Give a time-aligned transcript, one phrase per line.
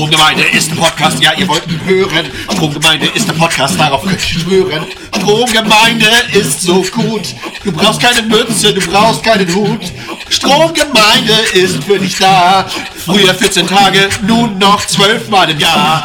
[0.00, 2.30] Stromgemeinde ist ein Podcast, ja, ihr wollt ihn hören.
[2.50, 4.86] Stromgemeinde ist ein Podcast, darauf könnt ihr schwören.
[5.14, 7.20] Stromgemeinde ist so gut.
[7.62, 9.82] Du brauchst keine Mütze, du brauchst keinen Hut.
[10.30, 12.64] Stromgemeinde ist für dich da.
[13.04, 16.02] Früher 14 Tage, nun noch 12 Mal im Jahr.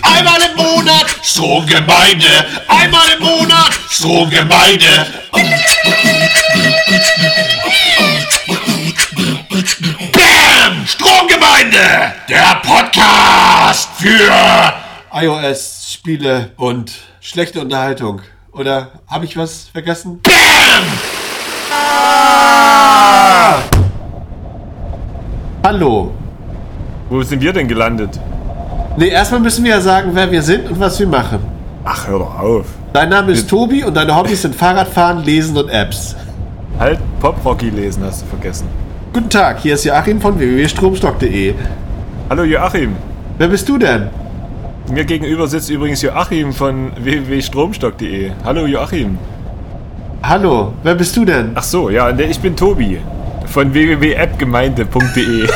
[0.00, 2.46] Einmal im Monat Stromgemeinde.
[2.66, 5.06] Einmal im Monat Stromgemeinde.
[11.78, 14.32] Der Podcast für
[15.12, 18.20] iOS, Spiele und schlechte Unterhaltung.
[18.50, 20.20] Oder habe ich was vergessen?
[20.22, 20.32] Bam!
[25.62, 26.10] Hallo.
[27.08, 28.18] Wo sind wir denn gelandet?
[28.96, 31.38] Nee, erstmal müssen wir ja sagen, wer wir sind und was wir machen.
[31.84, 32.66] Ach, hör doch auf.
[32.92, 36.16] Dein Name ist Tobi und deine Hobbys sind Fahrradfahren, Lesen und Apps.
[36.80, 38.66] Halt Pop-Rocky lesen, hast du vergessen.
[39.18, 41.52] Guten Tag, hier ist Joachim von www.stromstock.de.
[42.30, 42.94] Hallo Joachim.
[43.36, 44.10] Wer bist du denn?
[44.92, 48.30] Mir gegenüber sitzt übrigens Joachim von www.stromstock.de.
[48.44, 49.18] Hallo Joachim.
[50.22, 51.50] Hallo, wer bist du denn?
[51.56, 53.00] Ach so, ja, ne, ich bin Tobi
[53.46, 55.48] von www.appgemeinde.de.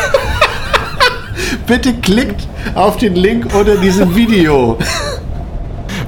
[1.68, 4.76] Bitte klickt auf den Link unter diesem Video.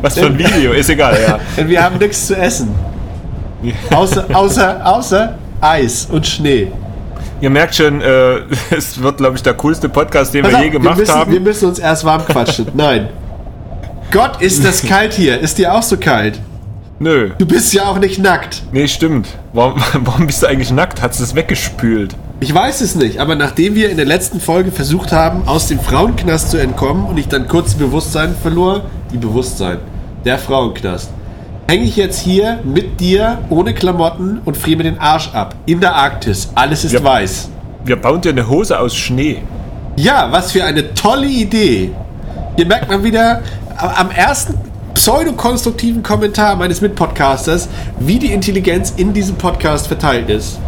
[0.02, 1.38] Was für ein Video, ist egal, ja.
[1.56, 2.74] Denn wir haben nichts zu essen.
[3.92, 6.72] Außer, außer, außer Eis und Schnee.
[7.40, 8.40] Ihr merkt schon, äh,
[8.70, 11.14] es wird, glaube ich, der coolste Podcast, den Pass wir auf, je gemacht wir müssen,
[11.14, 11.32] haben.
[11.32, 12.66] Wir müssen uns erst warm quatschen.
[12.74, 13.08] Nein.
[14.10, 15.40] Gott, ist das kalt hier.
[15.40, 16.40] Ist dir auch so kalt?
[16.98, 17.30] Nö.
[17.38, 18.62] Du bist ja auch nicht nackt.
[18.72, 19.28] Nee, stimmt.
[19.52, 21.02] Warum, warum bist du eigentlich nackt?
[21.02, 22.14] Hat's das weggespült?
[22.40, 25.80] Ich weiß es nicht, aber nachdem wir in der letzten Folge versucht haben, aus dem
[25.80, 29.78] Frauenknast zu entkommen und ich dann kurz Bewusstsein verlor, die Bewusstsein,
[30.24, 31.10] der Frauenknast,
[31.68, 35.54] hänge ich jetzt hier mit dir ohne Klamotten und friere mir den Arsch ab.
[35.66, 36.50] In der Arktis.
[36.54, 37.02] Alles ist Ja.
[37.04, 37.48] weiß.
[37.84, 39.42] Wir bauen dir eine Hose aus Schnee.
[39.96, 41.90] Ja, was für eine tolle Idee.
[42.56, 43.42] Hier merkt man wieder
[43.76, 44.54] am ersten
[44.94, 50.58] pseudokonstruktiven Kommentar meines Mitpodcasters, wie die Intelligenz in diesem Podcast verteilt ist.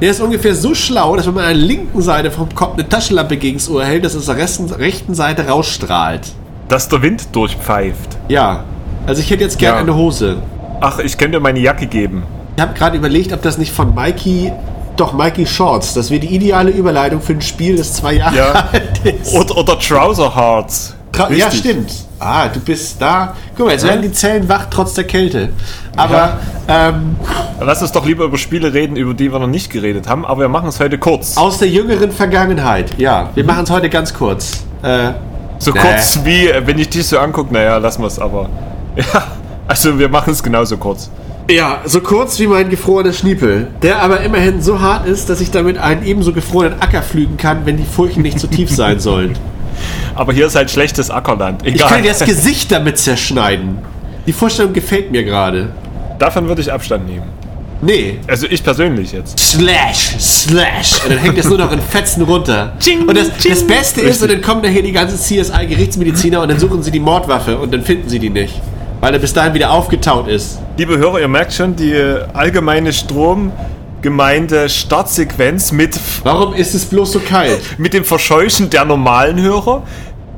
[0.00, 2.88] Der ist ungefähr so schlau, dass wenn man an der linken Seite vom Kopf eine
[2.88, 6.20] Taschenlampe gegens Ohr hält, dass es auf der rechten, rechten Seite rausstrahlt.
[6.68, 8.16] Dass der Wind durchpfeift.
[8.28, 8.64] Ja,
[9.08, 9.82] also ich hätte jetzt gerne Ja.
[9.82, 10.36] eine Hose.
[10.80, 12.22] Ach, ich könnte dir meine Jacke geben.
[12.56, 14.52] Ich habe gerade überlegt, ob das nicht von Mikey,
[14.96, 18.52] doch Mikey Shorts, das wäre die ideale Überleitung für ein Spiel, das zwei Jahre Ja.
[18.72, 19.34] alt ist.
[19.34, 20.94] Oder, oder Trouser Hearts.
[21.12, 21.60] Tra ja, Richtig.
[21.60, 21.92] stimmt.
[22.20, 23.34] Ah, du bist da.
[23.56, 25.50] Guck mal, jetzt werden die Zellen wach trotz der Kälte.
[25.96, 26.38] Aber,
[26.68, 27.16] ähm,
[27.60, 30.42] Lass uns doch lieber über Spiele reden, über die wir noch nicht geredet haben, aber
[30.42, 31.36] wir machen es heute kurz.
[31.36, 32.90] aus der jüngeren Vergangenheit.
[32.98, 34.64] Ja, wir machen es heute ganz kurz.
[34.82, 35.10] Äh,
[35.60, 35.80] So Nee.
[35.80, 38.48] kurz wie, äh, wenn ich dich so angucke, naja, lassen wir es aber.
[38.98, 39.26] Ja,
[39.66, 41.10] also wir machen es genauso kurz.
[41.50, 43.68] ja, so kurz wie mein gefrorener Schniepel.
[43.82, 47.64] Der aber immerhin so hart ist, dass ich damit einen ebenso gefrorenen Acker pflügen kann,
[47.64, 49.36] wenn die Furchen nicht zu tief sein sollen.
[50.16, 51.64] Aber hier ist halt schlechtes Ackerland.
[51.64, 51.88] Ich Egal.
[51.88, 53.78] könnte das Gesicht damit zerschneiden.
[54.26, 55.68] Die Vorstellung gefällt mir gerade.
[56.18, 57.22] Davon würde ich Abstand nehmen.
[57.80, 59.38] Nee, Also ich persönlich jetzt.
[59.38, 61.04] Slash, slash.
[61.04, 62.72] Und dann hängt das nur noch in Fetzen runter.
[62.80, 63.66] Ching, und das, das ching.
[63.68, 66.98] Beste ist, und dann kommen da hier die ganzen CSI-Gerichtsmediziner und dann suchen sie die
[66.98, 68.60] Mordwaffe und dann finden sie die nicht.
[69.00, 70.58] Weil er bis dahin wieder aufgetaut ist.
[70.76, 71.94] Liebe Hörer, ihr merkt schon, die
[72.32, 77.60] allgemeine Stromgemeinde Startsequenz mit, Warum ist es bloß so kalt?
[77.78, 79.82] mit dem Verscheuchen der normalen Hörer.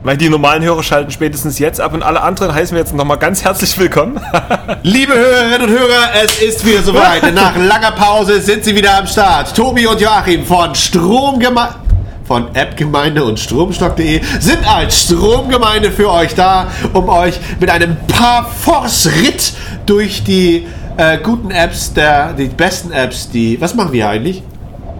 [0.03, 3.19] Weil die normalen Hörer schalten spätestens jetzt ab und alle anderen heißen wir jetzt nochmal
[3.19, 4.19] ganz herzlich willkommen.
[4.82, 7.34] Liebe Hörerinnen und Hörer, es ist wieder soweit.
[7.34, 9.54] Nach langer Pause sind sie wieder am Start.
[9.54, 11.89] Tobi und Joachim von Stromgemeinde.
[12.30, 19.52] Von Appgemeinde und Stromstock.de sind als Stromgemeinde für euch da, um euch mit einem Parforce-Ritt
[19.84, 20.64] durch die
[20.96, 23.60] äh, guten Apps, der, die besten Apps, die.
[23.60, 24.44] Was machen wir eigentlich?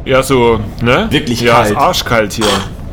[0.05, 1.07] ja, so, ne?
[1.11, 1.71] Wirklich ja, kalt.
[1.71, 2.47] ist arschkalt hier.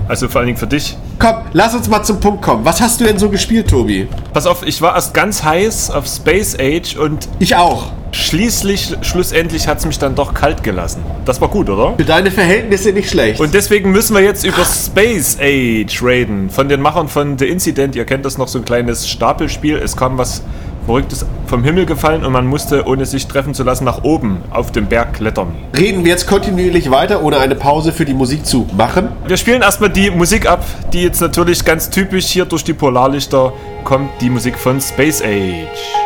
[0.08, 0.96] Also vor allen Dingen für dich.
[1.20, 2.64] Komm, lass uns mal zum Punkt kommen.
[2.64, 4.08] Was hast du denn so gespielt, Tobi?
[4.34, 7.86] Pass auf, ich war erst ganz heiß auf Space Age und Ich auch.
[8.12, 11.04] schließlich, schlussendlich hat es mich dann doch kalt gelassen.
[11.26, 11.96] Das war gut, oder?
[11.98, 13.40] Für deine Verhältnisse nicht schlecht.
[13.40, 16.52] Und deswegen müssen wir jetzt über Space Age reden.
[16.52, 17.96] Von den Machern von The Incident.
[17.96, 19.78] Ihr kennt das noch, so ein kleines Stapelspiel.
[19.78, 20.44] Es kam was
[20.88, 24.72] Verrücktes vom Himmel gefallen und man musste, ohne sich treffen zu lassen, nach oben auf
[24.72, 25.54] den Berg klettern.
[25.78, 29.10] reden wir jetzt kontinuierlich weiter, ohne eine Pause für die Musik zu machen.
[29.28, 30.64] Wir spielen erstmal die Musik ab,
[30.94, 33.52] die jetzt natürlich ganz typisch hier durch die Polarlichter
[33.84, 34.10] kommt.
[34.22, 35.97] Die Musik von Space Age.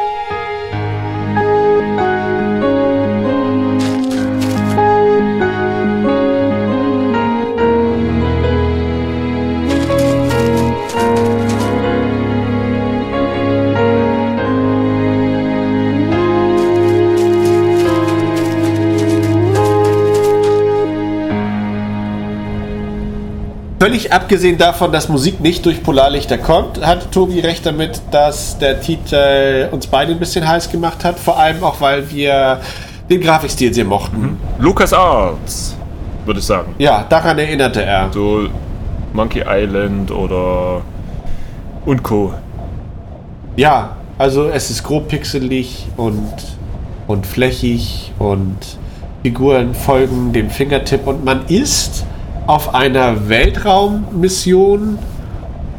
[23.91, 28.79] Völlig abgesehen davon, dass Musik nicht durch Polarlichter kommt, hat Tobi recht damit, dass der
[28.79, 31.19] Titel uns beide ein bisschen heiß gemacht hat.
[31.19, 32.61] Vor allem auch, weil wir
[33.09, 34.37] den Grafikstil sehr mochten.
[34.59, 35.75] Lucas Arts,
[36.23, 36.73] würde ich sagen.
[36.77, 38.09] Ja, daran erinnerte er.
[38.13, 38.47] So
[39.11, 40.83] Monkey Island oder
[41.85, 42.33] und Co.
[43.57, 46.31] Ja, also es ist grob pixelig und,
[47.07, 48.55] und flächig und
[49.21, 52.05] Figuren folgen dem Fingertipp und man ist
[52.51, 54.99] auf einer Weltraummission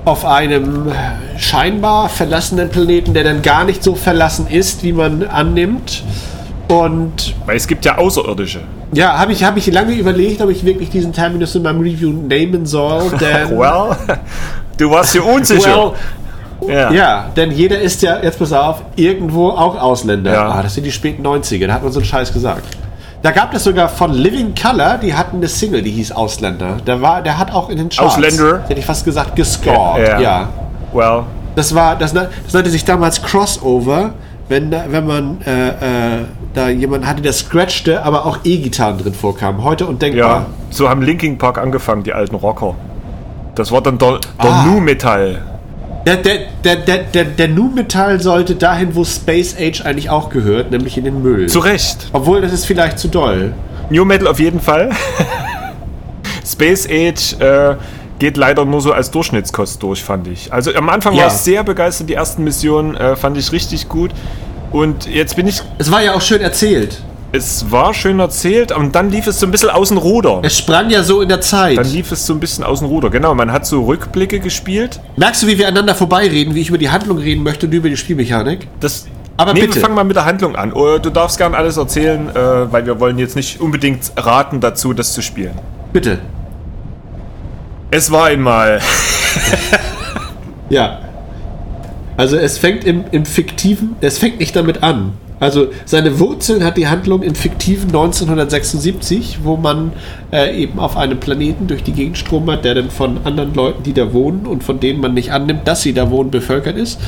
[0.06, 0.90] auf einem
[1.36, 6.02] scheinbar verlassenen Planeten, der dann gar nicht so verlassen ist, wie man annimmt.
[6.68, 8.60] Und Weil es gibt ja Außerirdische.
[8.94, 12.10] ja, habe ich, hab ich lange überlegt, ob ich wirklich diesen Terminus in meinem Review
[12.10, 13.10] nehmen soll.
[13.20, 13.94] Denn, Well,
[14.78, 15.92] du warst dir unsicher.
[16.62, 16.90] well, ja.
[16.90, 20.32] Ja, denn jeder ist ja, jetzt pass auf, irgendwo auch Ausländer.
[20.32, 20.48] Ja.
[20.52, 22.64] Ah, das sind die späten 90er, da hat man so einen Scheiß gesagt.
[23.22, 26.78] Da gab es sogar von Living Color, die hatten eine Single, die hieß Ausländer.
[26.86, 28.64] Der, war, der hat auch in den Charts, Ausländer?
[28.66, 30.06] hätte ich fast gesagt, gescored.
[30.08, 30.20] Ja.
[30.20, 30.48] Ja.
[30.92, 31.22] Well,
[31.54, 34.14] Das war, das, na- das nannte sich damals Crossover,
[34.48, 36.24] wenn, da- wenn man äh, äh,
[36.54, 39.62] da jemanden hatte, der scratchte, aber auch E-Gitarren drin vorkamen.
[39.62, 39.90] Heute ja.
[39.90, 40.46] undenkbar.
[40.70, 42.74] So haben Linkin Park angefangen, die alten Rocker.
[43.54, 44.64] Das war dann der, der Ah.
[44.66, 45.42] Nu Metall.
[46.04, 50.70] Der, der, der, der, der, der Nu-Metall sollte dahin, wo Space Age eigentlich auch gehört,
[50.72, 51.48] nämlich in den Müll.
[51.48, 52.08] Zu Recht.
[52.12, 53.54] Obwohl, das ist vielleicht zu doll.
[53.90, 54.90] New Metal auf jeden Fall.
[56.46, 57.76] Space Age äh,
[58.18, 60.52] geht leider nur so als Durchschnittskost durch, fand ich.
[60.52, 61.22] Also am Anfang Ja.
[61.22, 64.10] war ich sehr begeistert, die ersten Missionen äh, fand ich richtig gut.
[64.70, 67.02] Und jetzt bin ich, Es war ja auch schön erzählt.
[67.32, 70.40] Es war schön erzählt, und dann lief es so ein bisschen außen Ruder.
[70.42, 71.78] Es sprang ja so in der Zeit.
[71.78, 73.10] Dann lief es so ein bisschen außen Ruder.
[73.10, 75.00] Genau, man hat so Rückblicke gespielt.
[75.16, 77.88] Merkst du, wie wir aneinander vorbeireden, wie ich über die Handlung reden möchte und über
[77.88, 78.68] die Spielmechanik?
[78.80, 79.06] Das,
[79.36, 79.76] Aber nee, bitte.
[79.76, 80.72] wir fangen mal mit der Handlung an.
[80.72, 84.92] Oh, Du darfst gern alles erzählen, äh, weil wir wollen jetzt nicht unbedingt raten dazu,
[84.92, 85.58] das zu spielen.
[85.92, 86.18] Bitte.
[87.90, 88.80] Es war einmal.
[90.72, 91.00] Ja.
[92.16, 95.12] Also es fängt im, im fiktiven, es fängt nicht damit an.
[95.42, 99.90] Also seine Wurzeln hat die Handlung im fiktiven 1976, wo man
[100.32, 103.92] äh, eben auf einem Planeten durch die Gegend stromert, der dann von anderen Leuten, die
[103.92, 107.00] da wohnen und von denen man nicht annimmt, dass sie da wohnen, bevölkert ist.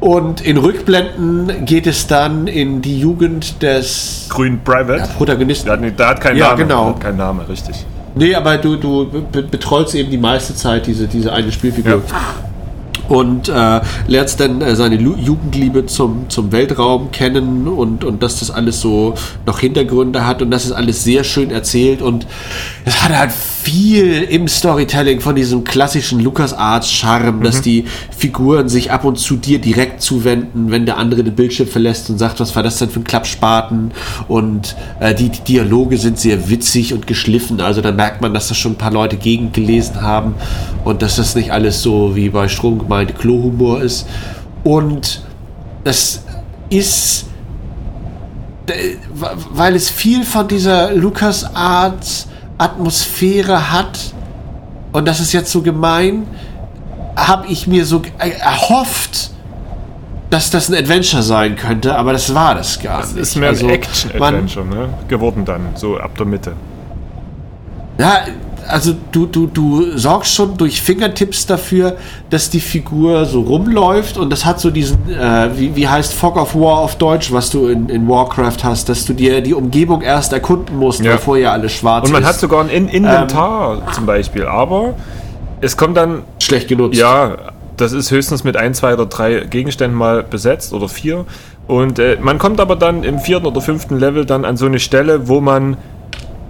[0.00, 5.10] Und in Rückblenden geht es dann in die Jugend des Grün Private.
[5.18, 5.66] Protagonisten.
[5.66, 6.58] Der hat, der hat keinen Ja, Namen.
[6.58, 6.84] genau.
[6.86, 7.84] Der hat keinen Namen, richtig.
[8.14, 12.00] Nee, aber du, du be betreust eben die meiste Zeit diese, diese eine Spielfigur.
[13.08, 18.40] Und äh, lernst dann äh, seine Lu Jugendliebe zum, zum Weltraum kennen und, und dass
[18.40, 19.14] das alles so
[19.46, 22.26] noch Hintergründe hat und das ist alles sehr schön erzählt und
[22.84, 23.32] es hat halt
[23.66, 27.84] viel im Storytelling von diesem klassischen LucasArts-Charme, dass die
[28.16, 32.16] Figuren sich ab und zu dir direkt zuwenden, wenn der andere den Bildschirm verlässt und
[32.18, 33.90] sagt, was war das denn für ein Klappspaten?
[34.28, 38.46] Und äh, die, die Dialoge sind sehr witzig und geschliffen, also da merkt man, dass
[38.46, 40.36] das schon ein paar Leute gegengelesen haben
[40.84, 44.06] und dass das nicht alles so wie bei Stromgemeinde Klohumor ist.
[44.62, 45.22] Und
[45.82, 46.22] das
[46.70, 47.24] ist
[48.68, 48.96] d-
[49.50, 52.28] weil es viel von dieser LucasArts
[52.58, 53.98] Atmosphäre hat
[54.92, 56.26] und das ist jetzt so gemein,
[57.16, 59.30] habe ich mir so äh, erhofft,
[60.30, 63.22] dass das ein Adventure sein könnte, aber das war das gar Das nicht.
[63.22, 64.88] ist mehr Also, ein Action-Adventure ne?
[65.08, 66.52] geworden dann, so ab der Mitte.
[67.98, 68.22] Ja,
[68.68, 71.96] also du, du, du sorgst schon durch Fingertips dafür,
[72.30, 76.36] dass die Figur so rumläuft und das hat so diesen, äh, wie, wie heißt Fog
[76.36, 80.02] of War auf Deutsch, was du in, in Warcraft hast, dass du dir die Umgebung
[80.02, 81.12] erst erkunden musst, Ja.
[81.12, 82.28] bevor ja alles schwarz Und man ist.
[82.28, 83.92] hat sogar ein In Inventar Ähm.
[83.92, 84.94] zum Beispiel, aber
[85.60, 86.98] es kommt dann, schlecht genutzt.
[86.98, 87.36] ja,
[87.76, 91.24] das ist höchstens mit ein, zwei oder drei Gegenständen mal besetzt oder vier.
[91.66, 94.78] Und äh, man kommt aber dann im vierten oder fünften Level dann an so eine
[94.78, 95.76] Stelle, wo man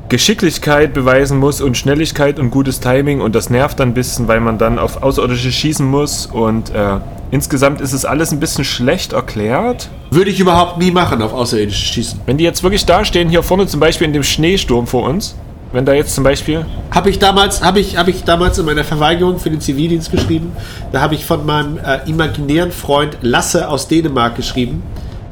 [0.09, 4.41] Geschicklichkeit beweisen muss und Schnelligkeit und gutes Timing und das nervt dann ein bisschen, weil
[4.41, 6.99] man dann auf Außerirdische schießen muss und äh,
[7.33, 9.89] insgesamt ist es alles ein bisschen schlecht erklärt.
[10.11, 12.21] Würde ich überhaupt nie machen, auf Außerirdische schießen.
[12.25, 15.35] Wenn die jetzt wirklich da stehen, hier vorne zum Beispiel in dem Schneesturm vor uns,
[15.73, 18.85] wenn da jetzt zum Beispiel Habe ich damals, habe ich, habe ich damals in meiner
[18.85, 20.53] Verweigerung für den Zivildienst geschrieben.
[20.93, 24.85] Da habe ich von meinem äh, imaginären Freund Lasse aus Dänemark geschrieben.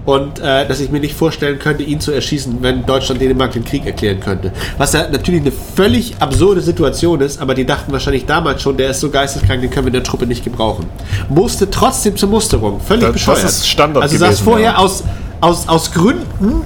[0.06, 3.64] Und äh, dass ich mir nicht vorstellen könnte, ihn zu erschießen, wenn Deutschland Dänemark den
[3.64, 4.52] Krieg erklären könnte.
[4.76, 8.90] Was ja natürlich eine völlig absurde Situation ist, aber die dachten wahrscheinlich damals schon, der
[8.90, 10.86] ist so geisteskrank, den können wir in der Truppe nicht gebrauchen.
[11.30, 12.80] Musste trotzdem zur Musterung.
[12.80, 13.44] Völlig Das- das bescheuert.
[13.44, 14.76] ist Standard Also saß gewesen, vorher ja.
[14.76, 15.04] aus,
[15.40, 16.60] aus, aus Gründen,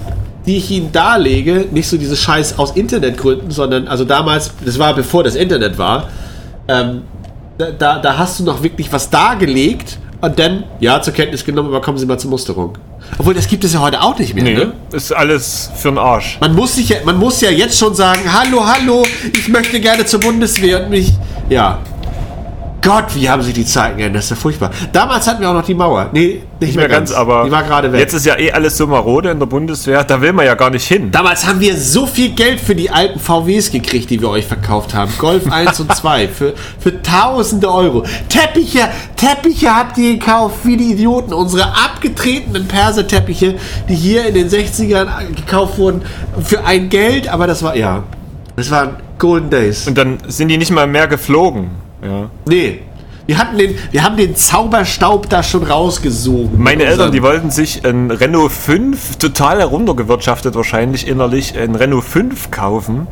[0.45, 4.95] die ich Ihnen darlege, nicht so diese Scheiß aus Internetgründen, sondern also damals, das war
[4.95, 6.09] bevor das Internet war,
[6.67, 7.03] ähm,
[7.57, 11.69] da, da, da hast du noch wirklich was dargelegt und dann, ja, zur Kenntnis genommen,
[11.69, 12.77] aber kommen Sie mal zur Musterung.
[13.19, 14.73] Obwohl, das gibt es ja heute auch nicht mehr, Nee, ne?
[14.93, 16.39] ist alles für den Arsch.
[16.41, 20.05] Man muss, sich ja, man muss ja jetzt schon sagen, hallo, hallo, ich möchte gerne
[20.05, 21.13] zur Bundeswehr und mich,
[21.49, 21.79] Ja.
[22.81, 24.71] Gott, wie haben sich die Zeiten geändert, das ist ja furchtbar.
[24.93, 26.11] Damals hatten wir auch noch die Mauer.
[26.13, 28.01] Nee, nicht, Nicht mehr ganz, aber Die war gerade weg.
[28.01, 30.71] jetzt ist ja eh alles so marode in der Bundeswehr, da will man ja gar
[30.71, 31.11] nicht hin.
[31.11, 34.95] Damals haben wir so viel Geld für die alten VWs gekriegt, die wir euch verkauft
[34.95, 35.13] haben.
[35.19, 38.05] Golf 1 und 2 für, für tausende Euro.
[38.29, 41.33] Teppiche, Teppiche habt ihr gekauft wie die Idioten.
[41.33, 43.57] Unsere abgetretenen Perserteppiche,
[43.89, 46.03] die hier in den 60ern gekauft wurden,
[46.45, 48.05] für ein Geld, aber das war, ja,
[48.57, 49.87] das waren Golden Days.
[49.89, 51.71] Und dann sind die nicht mal mehr geflogen.
[52.09, 52.31] Ja.
[52.47, 52.81] Nee.
[53.27, 56.63] Wir, hatten den, wir haben den Zauberstaub da schon rausgesogen.
[56.63, 62.51] Meine Eltern, die wollten sich ein Renault 5, total heruntergewirtschaftet wahrscheinlich innerlich, ein Renault 5
[62.51, 63.07] kaufen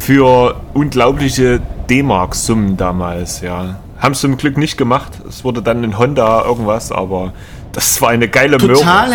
[0.00, 3.78] für unglaubliche D-Mark-Summen damals, ja.
[3.98, 5.12] Haben es zum Glück nicht gemacht.
[5.28, 7.32] Es wurde dann ein Honda irgendwas, aber
[7.70, 9.12] das war eine geile total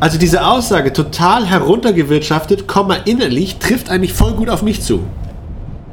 [0.00, 5.04] also diese Aussage total heruntergewirtschaftet, Komma innerlich trifft eigentlich voll gut auf mich zu.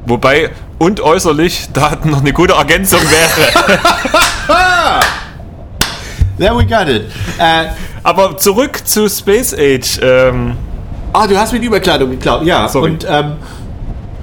[0.05, 0.49] Wobei,
[0.81, 3.49] und äußerlich, da noch eine gute Ergänzung wäre.
[6.39, 7.03] There we got it.
[7.37, 7.67] Äh,
[8.01, 9.99] aber zurück zu Space Age.
[10.01, 10.57] Ähm,
[11.13, 12.43] ah, du hast mir die Überkleidung geklaut.
[12.45, 12.89] Ja, Sorry.
[12.89, 13.33] und ähm,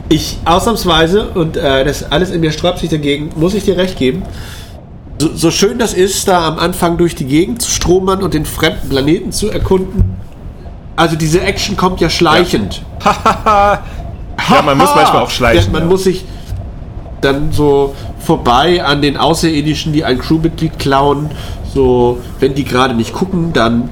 [0.08, 3.96] ich ausnahmsweise, und äh, das alles in mir sträubt sich dagegen, muss ich dir recht
[3.96, 4.24] geben.
[5.20, 8.44] So, so schön das ist, da am Anfang durch die Gegend zu stromern und den
[8.44, 10.16] fremden Planeten zu erkunden.
[10.96, 12.82] Also diese Action kommt ja schleichend.
[13.04, 13.80] ja,
[14.64, 15.66] man muss manchmal auch schleichen.
[15.66, 15.88] Ja, man ja.
[15.88, 16.24] muss sich
[17.20, 21.30] dann so vorbei an den Außerirdischen, die ein Crewmitglied klauen.
[21.72, 23.88] So, wenn die gerade nicht gucken, dann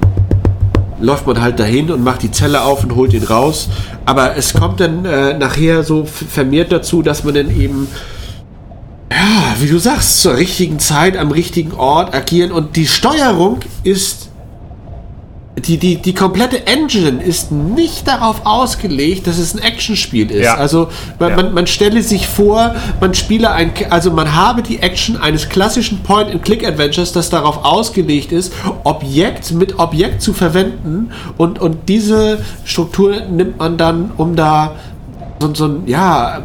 [0.99, 3.69] läuft man halt dahin und macht die Zelle auf und holt ihn raus.
[4.05, 7.87] Aber es kommt dann äh, nachher so vermehrt dazu, dass man dann eben,
[9.11, 14.26] ja, wie du sagst, zur richtigen Zeit am richtigen Ort agieren und die Steuerung ist
[15.57, 20.45] die, die, die komplette Engine ist nicht darauf ausgelegt, dass es ein Actionspiel ist.
[20.45, 20.55] Ja.
[20.55, 21.35] Also man, Ja.
[21.37, 26.03] man, man stelle sich vor, man spiele ein, also man habe die Action eines klassischen
[26.03, 33.57] Point-and-Click-Adventures, das darauf ausgelegt ist, Objekt mit Objekt zu verwenden und, und diese Struktur nimmt
[33.57, 34.75] man dann, um da
[35.39, 36.41] so, so ein ja,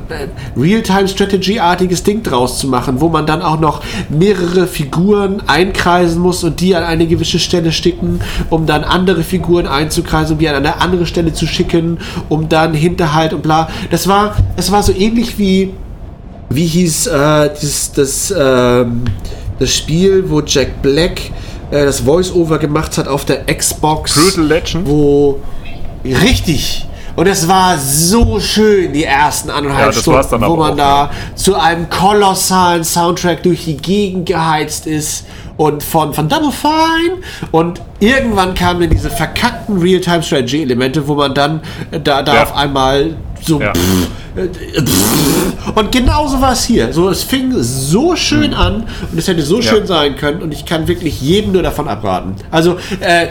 [0.57, 6.61] Real-Time-Strategy-artiges Ding draus zu machen, wo man dann auch noch mehrere Figuren einkreisen muss und
[6.61, 8.21] die an eine gewisse Stelle schicken,
[8.51, 12.75] um dann andere Figuren einzukreisen, um die an eine andere Stelle zu schicken, um dann
[12.75, 13.69] Hinterhalt und bla.
[13.91, 15.73] Das war, das war so ähnlich wie,
[16.51, 17.11] wie hieß äh,
[17.49, 19.05] das, das, ähm,
[19.59, 21.21] das Spiel, wo Jack Black
[21.71, 24.15] äh, das Voice-Over gemacht hat auf der Xbox.
[24.15, 24.87] Brutal Legend?
[24.87, 25.41] Wo.
[26.05, 26.87] Richtig.
[27.15, 31.55] Und es war so schön, die ersten anderthalb Ja, Stunden, wo man auch, da zu
[31.55, 35.27] einem kolossalen Soundtrack durch die Gegend geheizt ist
[35.59, 37.19] und von, von Double Fine.
[37.51, 42.43] Und irgendwann kamen dann diese verkackten Real-Time-Strategy-Elemente, wo man dann äh, da, da Ja.
[42.45, 43.61] auf einmal so.
[43.61, 43.73] Ja.
[43.75, 44.09] Pff,
[44.85, 45.77] pff.
[45.77, 46.93] und genauso war es hier.
[46.93, 49.63] So, es fing so schön an und es hätte so Ja.
[49.63, 52.37] schön sein können und ich kann wirklich jedem nur davon abraten.
[52.51, 53.29] Also, äh, äh,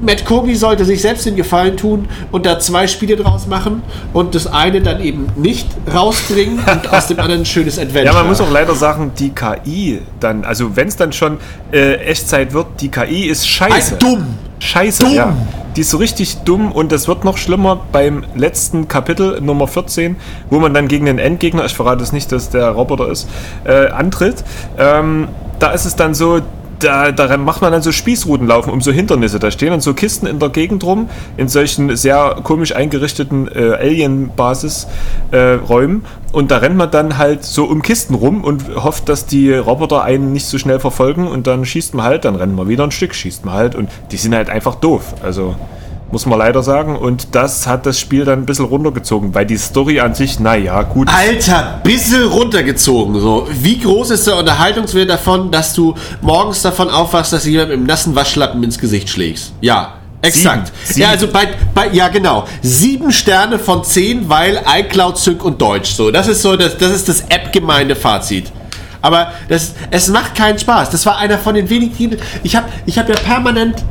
[0.00, 4.34] Matt Kobe sollte sich selbst den Gefallen tun und da zwei Spiele draus machen und
[4.34, 8.06] das eine dann eben nicht rausbringen und aus dem anderen ein schönes Adventure.
[8.06, 11.38] Ja, man muss auch leider sagen, die KI dann, also wenn es dann schon
[11.72, 13.94] äh, Echtzeit wird, die KI ist scheiße.
[13.94, 14.26] Ein dumm.
[14.58, 15.14] Scheiße, Dumm.
[15.14, 15.36] ja.
[15.76, 20.16] Die ist so richtig dumm und das wird noch schlimmer beim letzten Kapitel, Nummer 14,
[20.48, 23.28] wo man dann gegen den Endgegner, ich verrate es nicht, dass der Roboter ist,
[23.64, 24.42] äh, antritt.
[24.78, 26.40] Ähm, da ist es dann so,
[26.78, 29.38] da, da macht man dann so Spießruten laufen um so Hindernisse.
[29.38, 33.74] Da stehen dann so Kisten in der Gegend rum, in solchen sehr komisch eingerichteten äh,
[33.74, 36.04] Alien-Basis-Räumen.
[36.32, 40.02] und da rennt man dann halt so um Kisten rum und hofft, dass die Roboter
[40.02, 41.26] einen nicht so schnell verfolgen.
[41.26, 43.74] Und dann schießt man halt, dann rennt man wieder ein Stück, schießt man halt.
[43.74, 45.14] Und die sind halt einfach doof.
[45.22, 45.56] Also
[46.16, 46.96] muss man leider sagen.
[46.96, 50.80] Und das hat das Spiel dann ein bisschen runtergezogen, weil die Story an sich, naja,
[50.82, 51.10] gut.
[51.14, 53.20] Alter, bisschen runtergezogen.
[53.20, 53.46] So.
[53.52, 57.76] Wie groß ist der Unterhaltungswert davon, dass du morgens davon aufwachst, dass du jemand mit
[57.76, 59.52] einem nassen Waschlappen ins Gesicht schlägst?
[59.60, 59.92] Ja.
[60.22, 60.72] Exakt.
[60.84, 61.00] Sieben.
[61.00, 62.46] Ja, also bei, bei, ja genau.
[62.62, 65.90] Sieben Sterne von zehn, weil iCloud, Sync und Deutsch.
[65.90, 68.50] So, das ist so, das, das ist das App-Gemeinde-Fazit.
[69.02, 70.88] Aber das, es macht keinen Spaß.
[70.88, 72.22] Das war einer von den wenigen Titeln.
[72.42, 73.84] Ich habe ich hab ja permanent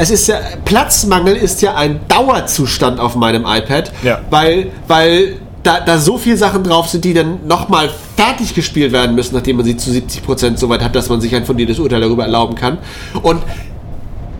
[0.00, 4.20] es ist ja, Platzmangel ist ja ein Dauerzustand auf meinem iPad, Ja.
[4.30, 9.14] weil, weil da, da so viele Sachen drauf sind, die dann nochmal fertig gespielt werden
[9.14, 12.00] müssen, nachdem man sie zu 70% so weit hat, dass man sich ein fundiertes Urteil
[12.00, 12.78] darüber erlauben kann.
[13.22, 13.42] Und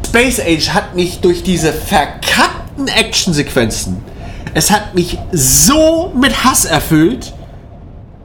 [0.06, 3.98] Space Age hat mich durch diese verkackten Actionsequenzen,
[4.54, 7.32] es hat mich so mit Hass erfüllt,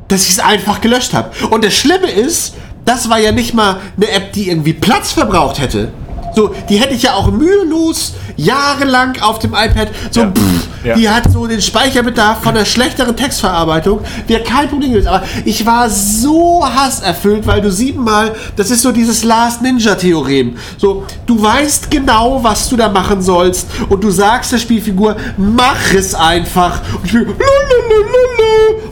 [0.07, 1.31] dass ich es einfach gelöscht habe.
[1.51, 5.59] Und das Schlimme ist, das war ja nicht mal eine App, die irgendwie Platz verbraucht
[5.59, 5.89] hätte,
[6.35, 9.89] So, die hätte ich ja auch mühelos jahrelang auf dem iPad.
[10.11, 10.31] So, Ja.
[10.31, 10.95] pff, Ja.
[10.95, 14.01] die hat so den Speicherbedarf von der schlechteren Textverarbeitung.
[14.27, 15.07] Wäre kein Problem gewesen.
[15.07, 20.55] Aber ich war so hasserfüllt, weil du siebenmal, das ist so dieses Last Ninja-Theorem.
[20.77, 25.93] So, du weißt genau, was du da machen sollst und du sagst der Spielfigur, mach
[25.95, 26.81] es einfach.
[26.93, 27.35] Und ich bin,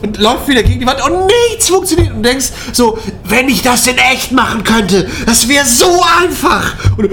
[0.02, 2.12] und läuft wieder gegen die Wand und nichts funktioniert.
[2.12, 6.74] Und denkst so, wenn ich das in echt machen könnte, das wäre so einfach.
[6.96, 7.10] Und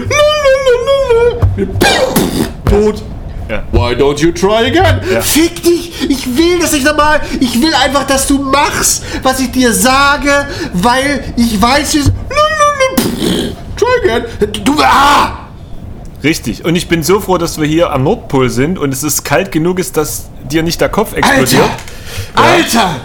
[2.70, 3.04] tot.
[3.50, 3.64] Ja.
[3.72, 5.02] Why don't you try again?
[5.12, 5.22] Ja.
[5.22, 6.10] Fick dich!
[6.10, 7.20] Ich will das nicht nochmal.
[7.40, 12.12] Ich will einfach, dass du machst, was ich dir sage, weil ich weiß, wie es.
[13.76, 14.24] Try again.
[14.64, 14.80] Du.
[14.82, 15.50] Ah!
[16.24, 16.64] Richtig.
[16.64, 19.52] Und ich bin so froh, dass wir hier am Nordpol sind und es ist kalt
[19.52, 21.64] genug ist, dass dir nicht der Kopf explodiert.
[22.36, 22.82] Alter!
[22.82, 22.96] Alter!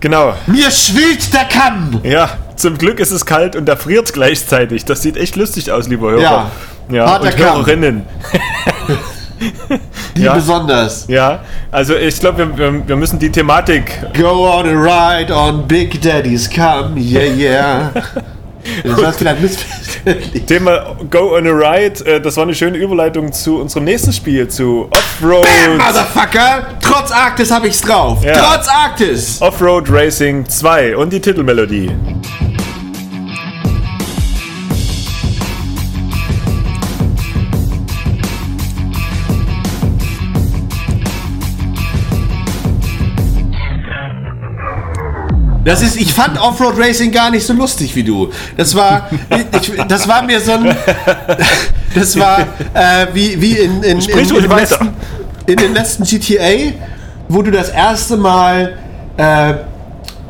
[0.00, 0.34] Genau.
[0.46, 2.00] Mir schwillt der Kamm!
[2.02, 4.84] Ja, zum Glück ist es kalt und er friert gleichzeitig.
[4.84, 6.20] Das sieht echt lustig aus, lieber Hörer.
[6.20, 6.50] Ja.
[6.90, 7.66] Ja Harter und Kampf.
[7.66, 8.02] Hörerinnen.
[10.16, 10.34] Die Ja.
[10.34, 11.06] besonders.
[11.08, 11.40] Ja,
[11.70, 13.98] also ich glaube, wir, wir, müssen die Thematik.
[14.18, 17.92] Go on a ride on Big Daddy's come, yeah, yeah.
[18.82, 20.44] Das war vielleicht missverständlich.
[20.44, 24.48] Thema Go on a Ride, äh, das war eine schöne Überleitung zu unserem nächsten Spiel,
[24.48, 25.46] zu Offroad.
[25.78, 26.66] Motherfucker!
[26.80, 28.24] Trotz Arktis hab ich's drauf.
[28.24, 28.32] Ja.
[28.32, 29.40] Trotz Arktis!
[29.40, 31.90] Offroad Racing 2 und die Titelmelodie.
[45.66, 48.30] Das ist, ich fand Offroad Racing gar nicht so lustig wie du.
[48.56, 49.10] Das war,
[49.60, 50.76] ich, das war mir so ein,
[51.92, 52.38] das war
[52.72, 54.60] äh, wie, wie in, in, in, in, weiter.
[54.60, 54.88] letzten,
[55.46, 56.72] in den letzten GTA,
[57.28, 58.74] wo du das erste Mal,
[59.16, 59.54] äh,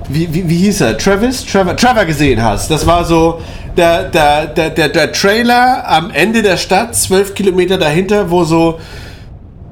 [0.09, 1.45] wie, wie, wie hieß er, Travis?
[1.45, 2.71] Trevor, Trevor gesehen hast.
[2.71, 3.43] Das war so
[3.77, 8.81] der, der, der, der, der Trailer am Ende der Stadt, zwölf Kilometer dahinter, wo so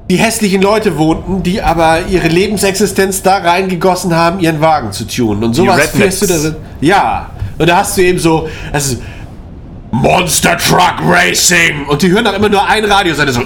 [0.09, 5.43] die hässlichen Leute wohnten, die aber ihre Lebensexistenz da reingegossen haben, ihren Wagen zu tunen.
[5.43, 6.55] Und sowas fährst du da drin.
[6.81, 7.29] Ja.
[7.57, 9.01] Und da hast du eben so, das ist
[9.91, 11.85] Monster Truck Racing.
[11.87, 13.41] Und die hören dann immer nur ein Radiosender so.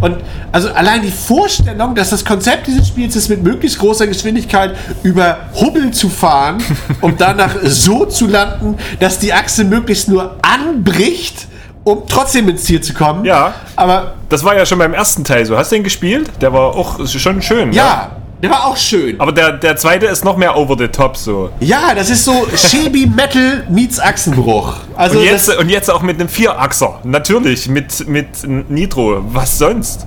[0.00, 0.16] Und
[0.50, 5.48] also allein die Vorstellung, dass das Konzept dieses Spiels ist, mit möglichst großer Geschwindigkeit über
[5.60, 6.62] Hubbel zu fahren,
[7.02, 11.47] um danach so zu landen, dass die Achse möglichst nur anbricht,
[11.92, 13.24] um trotzdem ins Ziel zu kommen.
[13.24, 13.54] Ja.
[13.76, 15.56] Aber Das war ja schon beim ersten Teil so.
[15.56, 16.30] Hast du den gespielt?
[16.40, 17.72] Der war auch schon schön.
[17.72, 18.10] ja,
[18.42, 19.20] der war auch schön.
[19.20, 21.50] Aber der, der zweite ist noch mehr over the top so.
[21.60, 24.74] Ja, das ist so Shelby Metal meets Achsenbruch.
[24.96, 27.00] Also Und jetzt, das, und jetzt auch mit einem Vierachser.
[27.02, 28.28] Natürlich, mit, mit
[28.70, 29.22] Nitro.
[29.32, 30.06] Was sonst?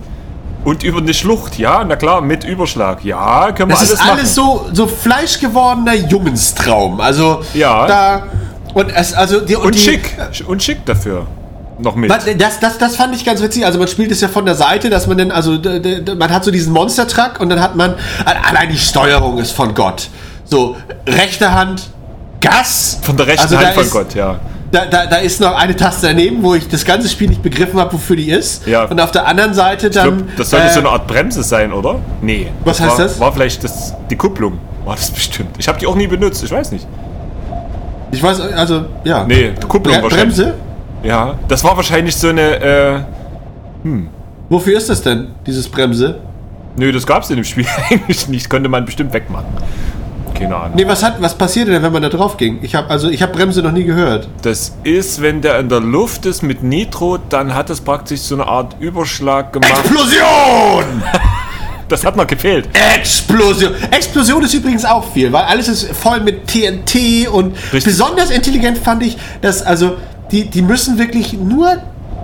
[0.64, 3.04] Und über eine Schlucht, ja, na klar, mit Überschlag.
[3.04, 4.12] Ja, können wir das alles ist machen.
[4.20, 7.02] alles so, so fleischgewordener Jungenstraum.
[7.02, 7.88] Also Ja.
[7.88, 8.24] da
[8.76, 10.16] und es also die und die, schick.
[10.48, 11.26] Und schick dafür.
[11.82, 12.12] Noch mit.
[12.12, 13.66] Das, das, das fand ich ganz witzig.
[13.66, 15.58] Also man spielt es ja von der Seite, dass man dann, also
[16.18, 20.10] man hat so diesen Monster-Truck und dann hat man, allein die Steuerung ist von Gott.
[20.46, 20.76] So,
[21.08, 21.90] rechte Hand,
[22.40, 23.00] Gas.
[23.02, 24.40] Von der rechten Also Hand von ist- Gott, ja.
[24.72, 27.78] Da, da, da ist noch eine Taste daneben, wo ich das ganze Spiel nicht begriffen
[27.78, 28.66] habe, wofür die ist.
[28.68, 28.86] Ja.
[28.86, 30.30] Und auf der anderen Seite Ich glaub, dann.
[30.38, 32.00] das sollte äh, so eine Art Bremse sein, oder?
[32.22, 32.48] Nee.
[32.64, 33.20] Was das heißt war, das?
[33.20, 34.60] War vielleicht das, die Kupplung.
[34.86, 35.58] War das bestimmt.
[35.58, 36.88] Ich habe die auch nie benutzt, ich weiß nicht.
[38.12, 39.26] Ich weiß, also, ja.
[39.26, 40.38] Nee, Kupplung Bre wahrscheinlich.
[40.38, 40.54] Bremse?
[41.04, 43.00] Ja, das war wahrscheinlich so eine, äh,
[44.50, 46.20] Wofür ist das denn, dieses Bremse?
[46.78, 48.50] nö, das gab's in dem Spiel eigentlich nicht.
[48.50, 49.46] Konnte man bestimmt wegmachen.
[50.34, 50.72] Keine Ahnung.
[50.76, 52.60] Nee, was, hat, was passierte denn, wenn man da drauf ging?
[52.62, 54.28] Ich habe also, ich habe Bremse noch nie gehört.
[54.42, 58.36] Das ist, wenn der in der Luft ist mit Nitro, dann hat es praktisch so
[58.36, 59.72] eine Art Überschlag gemacht.
[59.86, 61.04] Explosion!
[61.88, 62.70] Das hat noch gefehlt.
[62.96, 63.74] Explosion.
[63.92, 67.84] Explosion ist übrigens auch viel, weil alles ist voll mit TNT und Richtig.
[67.84, 69.98] besonders intelligent fand ich, dass also
[70.32, 71.78] die, die müssen wirklich nur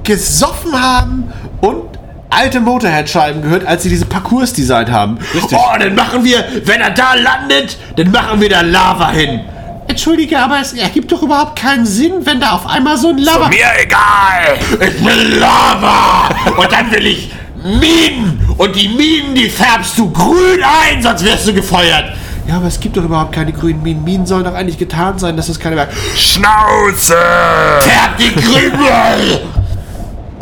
[0.03, 1.97] gesoffen haben und
[2.29, 5.17] alte Motorhead-Scheiben gehört, als sie diese Parcours designt haben.
[5.33, 5.57] Richtig.
[5.57, 9.41] Oh, dann machen wir, wenn er da landet, dann machen wir da Lava hin.
[9.87, 13.47] Entschuldige, aber es ergibt doch überhaupt keinen Sinn, wenn da auf einmal so ein Lava...
[13.47, 14.57] Mir egal!
[14.81, 16.29] Ich will Lava!
[16.57, 17.31] Und dann will ich
[17.63, 18.39] Minen!
[18.57, 22.05] Und die Minen, die färbst du grün ein, sonst wirst du gefeuert!
[22.47, 24.03] Ja, aber es gibt doch überhaupt keine grünen Minen.
[24.03, 25.89] Minen sollen doch eigentlich getan sein, dass es keine mehr.
[26.15, 27.13] Schnauze!
[27.81, 28.71] Färb die grün!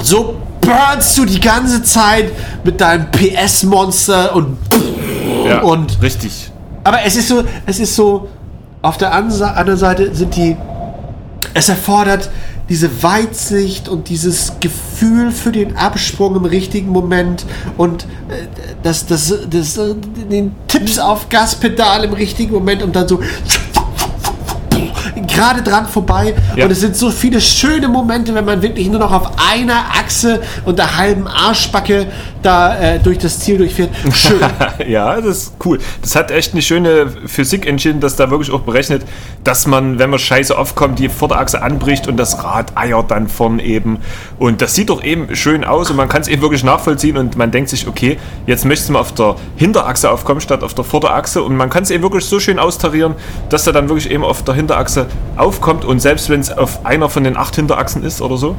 [0.03, 2.31] so burnst du die ganze Zeit
[2.63, 4.57] mit deinem PS-Monster und.
[5.47, 6.51] Ja, Und- richtig.
[6.83, 8.29] Aber es ist so, es ist so.
[8.83, 10.55] Auf der anderen Seite sind die.
[11.55, 12.29] Es erfordert
[12.69, 17.45] diese Weitsicht und dieses Gefühl für den Absprung im richtigen Moment
[17.77, 18.47] und äh,
[18.81, 19.95] das, das, das, äh,
[20.29, 23.19] den Tipps auf Gaspedal im richtigen Moment und dann so
[25.27, 26.33] gerade dran vorbei.
[26.55, 26.65] Ja.
[26.65, 30.41] Und es sind so viele schöne Momente, wenn man wirklich nur noch auf einer Achse
[30.65, 32.07] und der halben Arschbacke
[32.45, 33.89] da äh, durch das Ziel durchfährt.
[34.13, 34.39] Schön.
[34.87, 35.79] ja, das ist cool.
[36.01, 39.03] Das hat echt eine schöne Physik entschieden, dass da wirklich auch berechnet,
[39.43, 43.59] dass man, wenn man scheiße aufkommt, die Vorderachse anbricht und das Rad eiert dann vorn
[43.59, 43.99] eben.
[44.37, 47.35] Und das sieht doch eben schön aus und man kann es eben wirklich nachvollziehen und
[47.35, 50.83] man denkt sich, okay, jetzt möchtest du mal auf der Hinterachse aufkommen statt auf der
[50.83, 53.15] Vorderachse und man kann es eben wirklich so schön austarieren,
[53.49, 57.09] dass er dann wirklich eben auf der Hinterachse aufkommt und selbst wenn es auf einer
[57.09, 58.55] von den acht Hinterachsen ist oder so.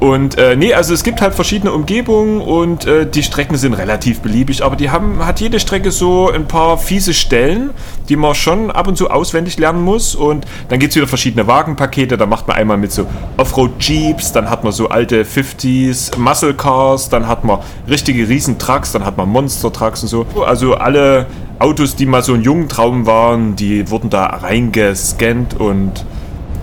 [0.00, 4.20] Und äh, nee, also es gibt halt verschiedene Umgebungen und äh, die Strecken sind relativ
[4.20, 7.70] beliebig, aber die haben, hat jede Strecke so ein paar fiese Stellen,
[8.08, 10.14] die man schon ab und zu auswendig lernen muss.
[10.14, 12.16] Und dann gibt es wieder verschiedene Wagenpakete.
[12.18, 13.06] Da macht man einmal mit so
[13.38, 19.04] Offroad-Jeeps, dann hat man so alte 50s Muscle Cars, dann hat man richtige Riesentrucks, dann
[19.04, 20.26] hat man Monster-Trucks und so.
[20.44, 21.26] Also alle
[21.60, 26.04] Autos, die mal so ein Jugendtraum waren, die wurden da reingescannt und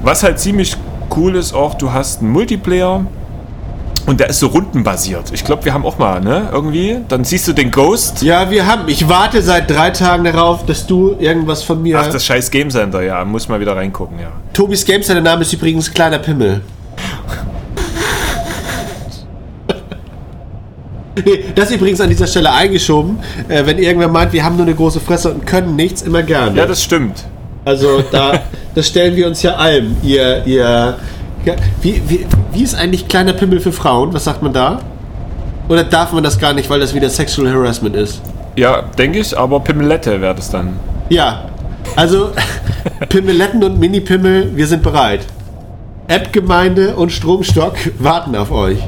[0.04, 0.76] was halt ziemlich
[1.16, 3.06] cool ist auch, du hast einen Multiplayer
[4.06, 5.32] und der ist so rundenbasiert.
[5.34, 6.50] Ich glaube, wir haben auch mal, ne?
[6.52, 6.98] Irgendwie.
[7.08, 8.22] Dann siehst du den Ghost.
[8.22, 8.88] Ja, wir haben.
[8.88, 12.00] Ich warte seit drei Tagen darauf, dass du irgendwas von mir.
[12.00, 13.24] Ach, das scheiß Game Center, ja.
[13.26, 14.32] Muss mal wieder reingucken, ja.
[14.54, 16.62] Tobis Games, der Name ist übrigens Kleiner Pimmel.
[21.26, 23.20] Nee, das übrigens an dieser Stelle eingeschoben.
[23.50, 26.58] Äh, wenn irgendwer meint, wir haben nur eine große Fresse und können nichts, immer gerne.
[26.58, 27.26] Ja, das stimmt.
[27.66, 28.42] also da,
[28.76, 29.96] das stellen wir uns ja allem.
[30.04, 30.98] Ihr, ihr,
[31.46, 34.14] ja, wie, wie, wie ist eigentlich kleiner Pimmel für Frauen?
[34.14, 34.80] Was sagt man da?
[35.68, 38.22] Oder darf man das gar nicht, weil das wieder Sexual Harassment ist?
[38.56, 40.78] Ja, denke ich, aber Pimmelette wäre das dann.
[41.10, 41.50] Ja,
[41.96, 42.32] also
[43.10, 45.22] Pimmeletten und Mini-Pimmel, wir sind bereit.
[46.08, 48.80] App-Gemeinde und Stromstock warten auf euch.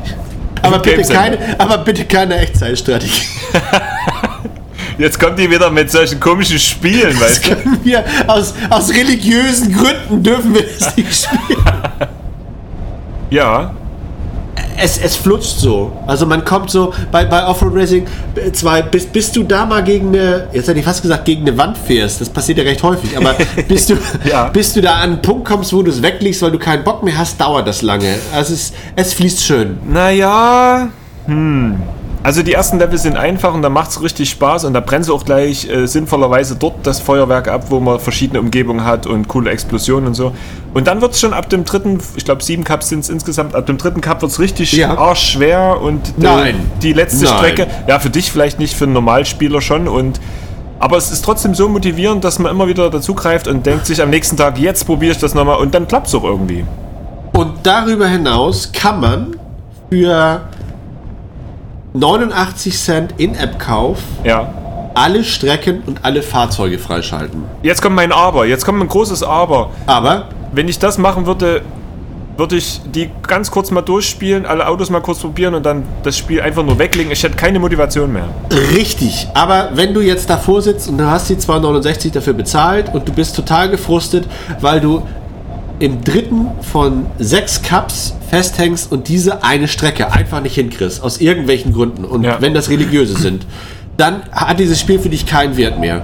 [0.61, 3.27] Aber bitte keine, aber bitte keine Echtzeitstrategie.
[4.97, 7.55] Jetzt kommt die wieder mit solchen komischen Spielen, weißt du?
[7.55, 11.63] Können wir aus, aus religiösen Gründen dürfen wir das nicht spielen.
[13.33, 13.73] Ja.
[14.77, 15.91] Es, es flutscht so.
[16.07, 18.05] Also man kommt so bei, bei Offroad Racing
[18.51, 21.57] 2, bis, bis du da mal gegen eine, jetzt hätte ich fast gesagt, gegen eine
[21.57, 22.21] Wand fährst.
[22.21, 23.15] Das passiert ja recht häufig.
[23.17, 23.35] Aber
[23.67, 24.49] bis du, Ja.
[24.49, 27.03] bis du da an einen Punkt kommst, wo du es weglegst, weil du keinen Bock
[27.03, 28.15] mehr hast, dauert das lange.
[28.33, 29.77] Also es, es fließt schön.
[29.87, 30.89] Naja,
[31.25, 31.77] hm.
[32.25, 35.09] Also die ersten Level sind einfach und da macht es richtig Spaß und da brennt
[35.09, 39.51] auch gleich äh, sinnvollerweise dort das Feuerwerk ab, wo man verschiedene Umgebungen hat und coole
[39.51, 40.31] Explosionen und so.
[40.73, 43.55] Und dann wird es schon ab dem dritten, ich glaube sieben Cups sind es insgesamt,
[43.55, 44.97] ab dem dritten Cup wird es richtig Ja.
[44.97, 46.55] arschschwer und Nein.
[46.81, 47.33] die letzte Nein.
[47.37, 50.21] Strecke, ja für dich vielleicht nicht, für einen Normalspieler schon und
[50.79, 54.09] aber es ist trotzdem so motivierend, dass man immer wieder dazugreift und denkt sich am
[54.09, 56.65] nächsten Tag, jetzt probiere ich das nochmal und dann klappt es auch irgendwie.
[57.33, 59.35] Und darüber hinaus kann man
[59.89, 60.41] für
[61.93, 64.51] 89 Cent In-App-Kauf Ja.
[64.95, 67.43] alle Strecken und alle Fahrzeuge freischalten.
[67.61, 69.69] Jetzt kommt mein Aber, jetzt kommt ein großes Aber.
[69.87, 70.25] Aber
[70.55, 71.61] Wenn ich das machen würde,
[72.37, 76.15] würde ich die ganz kurz mal durchspielen, alle Autos mal kurz probieren und dann das
[76.17, 77.11] Spiel einfach nur weglegen.
[77.11, 78.25] Ich hätte keine Motivation mehr.
[78.71, 83.07] Richtig, aber wenn du jetzt davor sitzt und du hast die 2,69 dafür bezahlt und
[83.07, 84.27] du bist total gefrustet,
[84.61, 85.01] weil du
[85.79, 91.71] im dritten von sechs Cups festhängst und diese eine Strecke einfach nicht hinkriegst, aus irgendwelchen
[91.71, 92.37] Gründen und Ja.
[92.41, 93.45] wenn das religiöse sind,
[93.97, 96.01] dann hat dieses Spiel für dich keinen Wert mehr.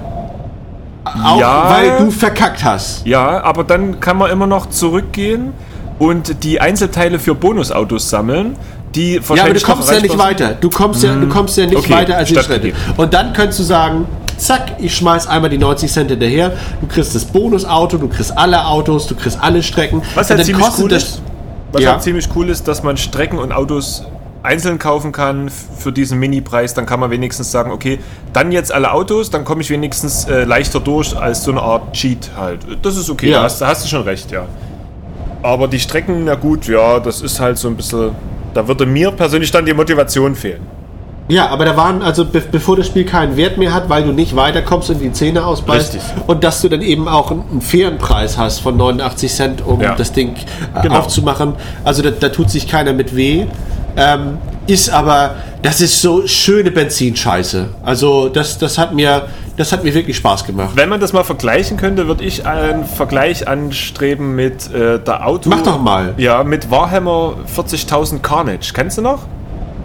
[1.05, 1.71] Auch Ja.
[1.71, 3.05] weil du verkackt hast.
[3.07, 5.53] Ja, aber dann kann man immer noch zurückgehen
[5.97, 8.55] und die Einzelteile für Bonusautos sammeln,
[8.93, 10.53] die Ja, aber du kommst ja nicht weiter.
[10.59, 12.73] Du kommst ja, du kommst ja nicht Okay, weiter als die Schritte.
[12.97, 14.05] Und dann könntest du sagen,
[14.37, 16.51] zack, ich schmeiß einmal die 90 Cent hinterher.
[16.79, 20.03] Du kriegst das Bonusauto, du kriegst alle Autos, du kriegst alle Strecken.
[20.13, 21.21] Was halt ziemlich cool das- ist,
[21.71, 21.93] was Ja.
[21.93, 24.05] halt ziemlich cool ist, dass man Strecken und Autos
[24.41, 27.99] einzeln kaufen kann für diesen Mini-Preis, dann kann man wenigstens sagen, okay,
[28.31, 31.91] dann jetzt alle Autos, dann komme ich wenigstens äh, leichter durch als so eine Art
[31.93, 32.59] Cheat halt.
[32.81, 33.39] Das ist okay, Ja.
[33.39, 34.45] da, hast, da hast du schon recht, ja.
[35.43, 38.11] Aber die Strecken, na gut, ja, das ist halt so ein bisschen,
[38.53, 40.61] da würde mir persönlich dann die Motivation fehlen.
[41.29, 44.11] Ja, aber da waren, also be bevor das Spiel keinen Wert mehr hat, weil du
[44.11, 46.11] nicht weiterkommst und die Zähne ausbeißt Richtig.
[46.27, 49.95] und dass du dann eben auch einen, fairen Preis hast von 89 Cent, um Ja.
[49.95, 50.35] das Ding
[50.75, 50.97] äh, Genau.
[50.99, 51.53] aufzumachen.
[51.83, 53.45] Also da, da tut sich keiner mit weh.
[53.95, 54.37] Ähm,
[54.67, 57.69] ist aber, das ist so schöne Benzinscheiße.
[57.83, 59.23] Also das, das hat mir,
[59.57, 60.69] das hat mir wirklich Spaß gemacht.
[60.75, 65.49] Wenn man das mal vergleichen könnte, würde ich einen Vergleich anstreben mit äh, der Auto.
[65.49, 66.13] Mach doch mal.
[66.17, 68.71] Ja, mit Warhammer 40.000 Carnage.
[68.73, 69.19] Kennst du noch?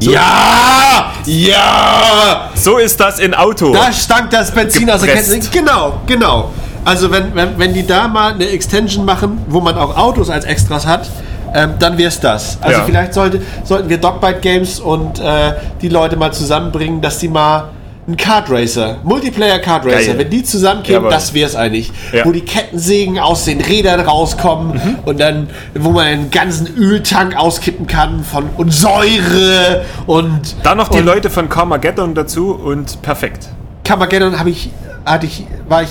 [0.00, 1.12] Ja!
[1.26, 2.50] Ja!
[2.54, 3.72] So ist das in Auto.
[3.72, 5.14] Da stank das Benzin aus der.
[5.14, 5.40] Kette.
[5.50, 6.50] Genau, genau.
[6.84, 10.44] Also wenn, wenn, wenn die da mal eine Extension machen, wo man auch Autos als
[10.44, 11.08] Extras hat,
[11.54, 12.58] ähm, dann wäre es das.
[12.60, 12.84] Also Ja.
[12.84, 17.70] vielleicht sollte, sollten wir Dogbite Games und äh, die Leute mal zusammenbringen, dass die mal
[18.06, 20.18] ein Kart Racer, Multiplayer Kart Racer, Geil.
[20.18, 21.90] wenn die zusammenkämen, das wär's eigentlich.
[22.12, 22.24] Ja.
[22.26, 27.86] Wo die Kettensägen aus den Rädern rauskommen und dann, wo man einen ganzen Öltank auskippen
[27.86, 33.48] kann von und Säure und Dann noch die und Leute von Carmageddon dazu und perfekt.
[33.84, 34.70] Carmageddon habe ich,
[35.06, 35.90] hatte ich, war ich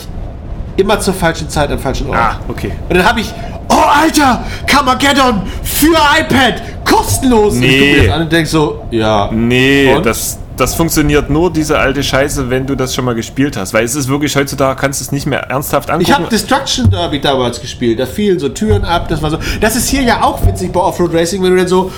[0.77, 2.17] immer zur falschen Zeit am falschen Ort.
[2.17, 2.71] Ah, okay.
[2.89, 3.31] Und dann habe ich,
[3.69, 7.55] oh Alter, Carmageddon für iPad, kostenlos.
[7.55, 8.05] Und ich guck mir Nee.
[8.07, 9.29] das an und denk so, ja.
[9.31, 10.05] Nee, Und?
[10.05, 13.73] das, das funktioniert nur, diese alte Scheiße, wenn du das schon mal gespielt hast.
[13.73, 16.09] Weil es ist wirklich, heutzutage kannst du es nicht mehr ernsthaft angucken.
[16.09, 17.99] Ich habe Destruction Derby damals gespielt.
[17.99, 19.07] Da fielen so Türen ab.
[19.09, 19.37] Das war so.
[19.59, 21.91] Das ist hier ja auch witzig bei Offroad Racing, wenn du dann so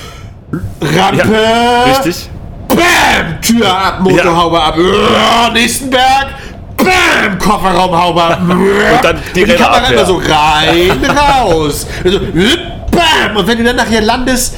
[0.82, 2.30] Rampe, ja, richtig.
[2.68, 6.28] Bam, Tür ab, Motorhaube ab, Uah, nächsten Berg,
[6.78, 10.06] Bam, Kofferraumhaube ab, und dann die und die Kamera ab, immer ja.
[10.06, 11.88] so rein, raus.
[12.04, 14.56] Also, Bam, und wenn du dann nachher landest,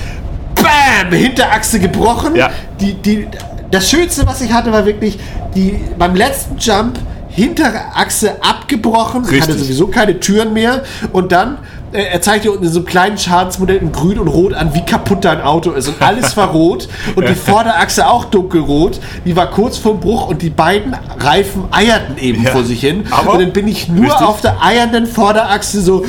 [0.56, 2.36] Bam, Hinterachse gebrochen.
[2.36, 2.50] Ja.
[2.80, 3.28] Die, die,
[3.72, 5.20] das Schönste, was ich hatte, war wirklich
[5.56, 6.98] die, beim letzten Jump
[7.30, 9.42] Hinterachse abgebrochen, Richtig.
[9.44, 11.60] hatte sowieso keine Türen mehr und dann
[11.92, 14.74] äh, er zeigt dir unten in so einem kleinen Schadensmodell in grün und rot an,
[14.74, 15.88] wie kaputt dein Auto ist.
[15.88, 19.00] Und alles war rot und die Vorderachse auch dunkelrot.
[19.24, 22.52] Die war kurz vorm Bruch und die beiden Reifen eierten eben Ja.
[22.52, 23.06] vor sich hin.
[23.12, 24.28] Aber- und dann bin ich nur Richtig.
[24.28, 26.04] auf der eiernden Vorderachse so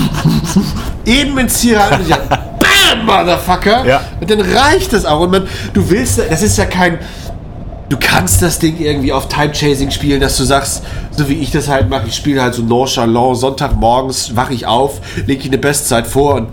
[1.04, 2.14] eben ins Ziel und ich
[3.18, 3.86] Motherfucker!
[3.86, 4.00] Ja.
[4.20, 5.20] Und dann reicht das auch.
[5.20, 6.98] Und man, du willst, das ist ja kein.
[7.88, 11.50] Du kannst das Ding irgendwie auf Time Chasing spielen, dass du sagst, so wie ich
[11.50, 15.58] das halt mache, ich spiele halt so nonchalant, Sonntagmorgens wache ich auf, lege ich eine
[15.58, 16.48] Bestzeit vor und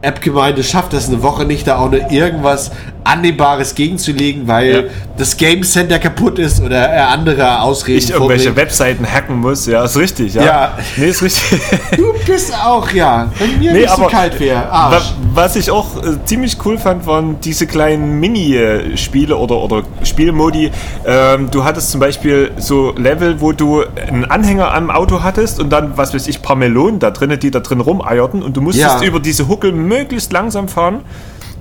[0.00, 2.70] App-Gemeinde schafft das eine Woche nicht, da auch nur irgendwas
[3.04, 4.82] Annehmbares gegenzulegen, weil Ja.
[5.18, 8.56] das Game Center kaputt ist oder er andere Ausreden ich irgendwelche vorbringt.
[8.68, 9.66] Webseiten hacken muss.
[9.66, 10.34] Ja, ist richtig.
[10.34, 10.44] Ja.
[10.44, 10.78] Ja.
[10.96, 11.60] Nee, ist richtig.
[11.96, 13.28] Du bist auch, ja.
[13.38, 14.64] Wenn mir Nee, nicht so kalt wäre.
[15.34, 20.70] Was ich auch äh, ziemlich cool fand, waren diese kleinen Mini-Spiele oder, oder Spielmodi.
[21.06, 25.70] Ähm, du hattest zum Beispiel so Level, wo du einen Anhänger am Auto hattest und
[25.70, 29.00] dann, was weiß ich, paar Melonen da drinnen, die da drin rumeierten und du musstest
[29.02, 29.06] Ja.
[29.06, 31.00] über diese Huckel möglichst langsam fahren.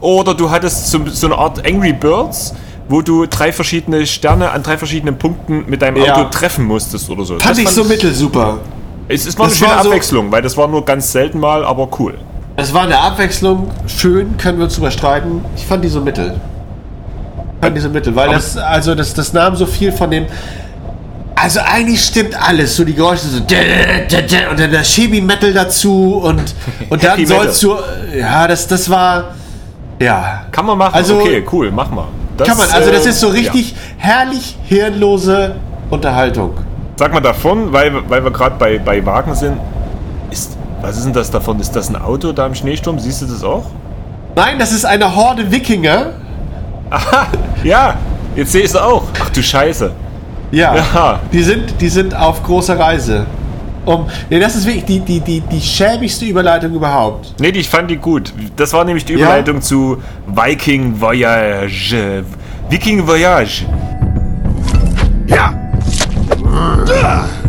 [0.01, 2.53] Oder du hattest so, so eine Art Angry Birds,
[2.89, 6.15] wo du drei verschiedene Sterne an drei verschiedenen Punkten mit deinem Ja.
[6.15, 7.33] Auto treffen musstest oder so.
[7.39, 8.57] Fand Das ich so mittelsuper.
[9.07, 11.39] Es, es war Das eine schöne war so- Abwechslung, weil das war nur ganz selten
[11.39, 12.17] mal, aber cool.
[12.57, 15.43] Es war eine Abwechslung, schön, können wir uns drüber streiten.
[15.55, 16.33] Ich fand die so mittel.
[17.59, 20.09] Ich fand die so mittel, weil Aber- das, also das, das nahm so viel von
[20.11, 20.25] dem.
[21.35, 26.53] Also eigentlich stimmt alles, so die Geräusche so und dann der Chemie Metal dazu und
[26.89, 27.77] und dann sollst du
[28.15, 29.35] ja, das das war
[30.01, 30.93] ja, Kann man machen.
[30.95, 32.05] Also- okay, cool, mach mal.
[32.37, 33.33] Das, kann man, also das äh, ist so ja.
[33.33, 35.55] richtig herrlich hirnlose
[35.89, 36.53] Unterhaltung.
[36.95, 39.57] Sag mal davon, weil, wir- weil wir gerade bei, bei Wagen sind.
[40.31, 41.59] Ist, was ist denn das davon?
[41.59, 42.97] Ist das ein Auto da im Schneesturm?
[42.99, 43.65] Siehst du das auch?
[44.35, 46.11] Nein, das ist eine Horde Wikinger.
[47.63, 47.95] Ja,
[48.35, 49.03] jetzt sehe ich es auch.
[49.21, 49.91] Ach du Scheiße.
[50.51, 51.19] Ja, Ja.
[51.31, 53.25] Die, sind, die sind auf großer Reise.
[53.85, 57.33] Um, nee, das ist wirklich die, die, die, die schäbigste Überleitung überhaupt.
[57.39, 58.31] Nee, die, ich fand die gut.
[58.55, 59.19] Das war nämlich die Ja?
[59.19, 62.23] Überleitung zu Viking Voyage.
[62.69, 63.65] Viking Voyage.
[65.27, 65.53] Ja.
[66.37, 67.40] Voyage!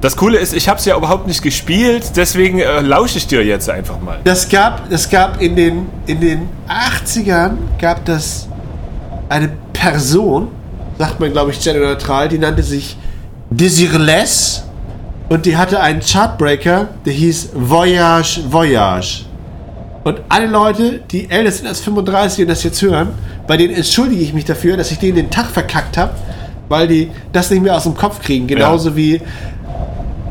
[0.00, 3.44] Das Coole ist, ich habe es ja überhaupt nicht gespielt, deswegen äh, lausche ich dir
[3.44, 4.20] jetzt einfach mal.
[4.22, 8.48] Das gab, das gab in den, in den 80ern gab das
[9.28, 10.48] eine Person,
[10.98, 12.96] sagt man glaube ich genderneutral, die nannte sich
[13.50, 14.64] Desireless
[15.28, 19.24] und die hatte einen Chartbreaker, der hieß Voyage Voyage.
[20.04, 23.08] Und alle Leute, die älter sind als 35 und das jetzt hören,
[23.48, 26.12] bei denen entschuldige ich mich dafür, dass ich denen den Tag verkackt habe,
[26.68, 28.46] weil die das nicht mehr aus dem Kopf kriegen.
[28.46, 29.20] Genauso wie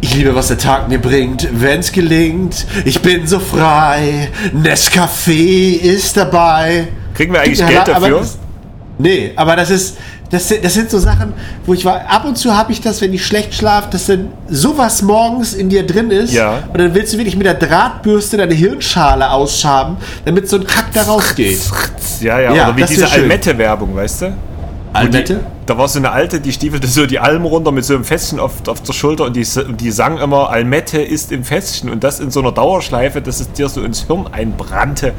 [0.07, 2.65] ich liebe, was der Tag mir bringt, wenn's gelingt.
[2.85, 4.29] Ich bin so frei.
[4.55, 6.87] Nescafé ist dabei.
[7.13, 8.19] Kriegen wir eigentlich Ja, Geld aber dafür?
[8.19, 8.37] das-
[8.97, 9.97] nee, aber das ist.
[10.29, 11.31] Das, sind- das sind so Sachen,
[11.65, 12.01] wo ich war.
[12.09, 15.69] Ab und zu habe ich das, wenn ich schlecht schlafe, dass dann sowas morgens in
[15.69, 16.33] dir drin ist.
[16.33, 16.63] Ja.
[16.73, 20.87] Und dann willst du wirklich mit der Drahtbürste deine Hirnschale ausschaben, damit so ein Kack
[20.93, 21.59] da rausgeht.
[22.19, 23.09] Ja, ja, Ja, oder wie diese.
[23.09, 24.33] Almette-Werbung, weißt du?
[24.97, 25.39] Almette?
[25.65, 28.39] Da war so eine alte, die stiefelte so die Alm runter mit so einem Fässchen
[28.39, 29.45] auf, auf der Schulter und die,
[29.79, 33.51] die sang immer, Almette ist im Fässchen und das in so einer Dauerschleife, dass es
[33.51, 35.13] dir so ins Hirn einbrannte.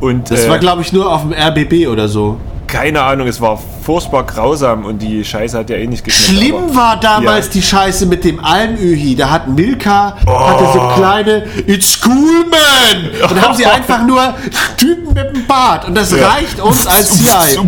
[0.00, 2.38] Und Das äh, war, glaube ich, nur auf dem RBB oder so.
[2.68, 6.38] keine Ahnung, es war furchtbar grausam und die Scheiße hat ja eh nicht geschmeckt.
[6.38, 7.52] Schlimm aber- war damals Ja.
[7.54, 9.16] die Scheiße mit dem Almöhi.
[9.16, 10.72] Da hat Milka hatte Oh.
[10.74, 13.10] so kleine It's cool, man!
[13.22, 14.34] Und dann haben sie einfach nur
[14.76, 15.86] Typen mit dem Bart.
[15.88, 16.28] Und das Ja.
[16.28, 17.58] reicht uns als CI.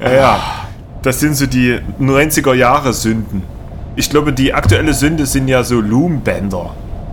[0.00, 0.40] Ja, ja.
[1.02, 3.42] Das sind so die 90er Jahre Sünden.
[3.96, 6.70] Ich glaube, die aktuelle Sünde sind ja so Loombänder.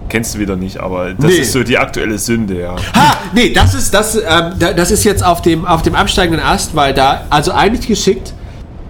[0.10, 1.38] Kennst du wieder nicht, aber das Nee.
[1.38, 2.76] ist so die aktuelle Sünde, ja.
[2.96, 6.44] Ha, nee, das ist, das, ähm, da- das ist jetzt auf dem, auf dem absteigenden
[6.46, 8.34] Ast, weil da, also eigentlich geschickt,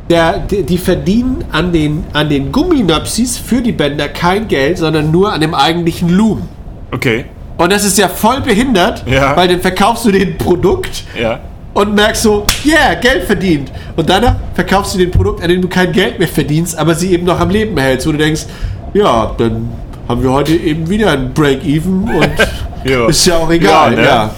[0.09, 5.09] der, die, die verdienen an den, an den Gumminöpsis für die Bänder kein Geld, sondern
[5.09, 6.47] nur an dem eigentlichen Loom.
[6.91, 7.25] Okay,
[7.57, 9.35] Und das ist ja voll behindert, Ja.
[9.37, 11.39] weil dann verkaufst du den Produkt ja.
[11.75, 13.71] Und merkst so, yeah, Geld verdient.
[13.95, 17.11] Und danach verkaufst du den Produkt, an dem du kein Geld mehr verdienst, aber sie
[17.13, 18.45] eben noch am Leben behältst, wo du denkst,
[18.93, 19.69] ja, dann
[20.07, 22.29] haben wir heute eben wieder ein Break-Even und
[22.85, 23.07] Ja.
[23.07, 23.93] ist ja auch egal.
[23.97, 24.31] Ja, Ja,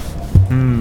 [0.50, 0.80] ne?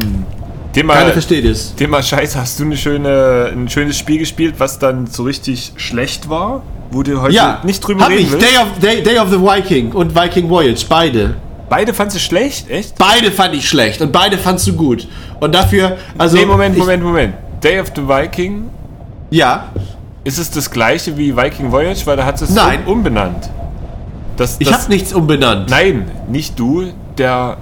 [0.72, 1.74] Thema, Keiner versteht es.
[1.74, 6.28] Thema Scheiße, hast du eine schöne, ein schönes Spiel gespielt, was dann so richtig schlecht
[6.28, 6.62] war?
[6.90, 8.32] Wo du heute Ja, nicht drüber hab reden ich.
[8.32, 8.46] willst?
[8.46, 11.34] Day of, Day, Day of the Viking und Viking Voyage, beide.
[11.68, 12.70] Beide fandst du schlecht?
[12.70, 12.96] Echt?
[12.96, 15.08] Beide fand ich schlecht und beide fandst du gut.
[15.40, 16.36] Und dafür, also.
[16.36, 17.34] nee, Moment, ich, Moment, Moment.
[17.62, 18.70] Day of the Viking,
[19.30, 19.68] Ja,
[20.24, 22.06] ist es das gleiche wie Viking Voyage?
[22.06, 22.80] Weil da hat es Nein.
[22.86, 23.48] um, umbenannt.
[24.36, 25.70] Das, ich das, habe nichts umbenannt.
[25.70, 27.56] Nein, nicht du, der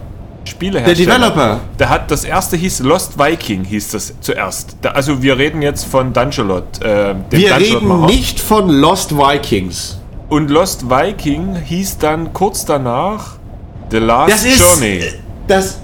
[0.44, 1.06] Spielehersteller.
[1.06, 1.60] Der Developer.
[1.78, 4.76] Der hat, das erste hieß Lost Viking, hieß das zuerst.
[4.82, 8.06] Da, also wir reden jetzt von Dungelot, äh, Wir reden Dungelot-Macher.
[8.06, 9.98] nicht von Lost Vikings.
[10.28, 13.36] Und Lost Viking hieß dann kurz danach
[13.90, 14.58] The Last Das ist.
[14.58, 15.02] Journey.
[15.46, 15.78] Das.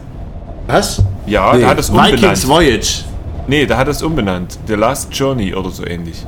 [0.66, 1.02] Was?
[1.26, 2.12] Ja, Nee, da hat es Vikings
[2.44, 2.48] umbenannt.
[2.48, 3.04] Voyage.
[3.46, 4.58] Nee, da hat es umbenannt.
[4.66, 6.24] The Last Journey oder so ähnlich.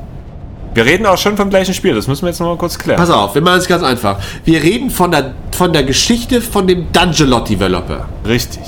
[0.73, 2.97] Wir reden auch schon vom gleichen Spiel, das müssen wir jetzt noch mal kurz klären.
[2.99, 4.17] Pass auf, wir machen es ganz einfach.
[4.43, 8.07] Wir reden von der, von der Geschichte von dem Dungelot-Developer.
[8.27, 8.63] Richtig.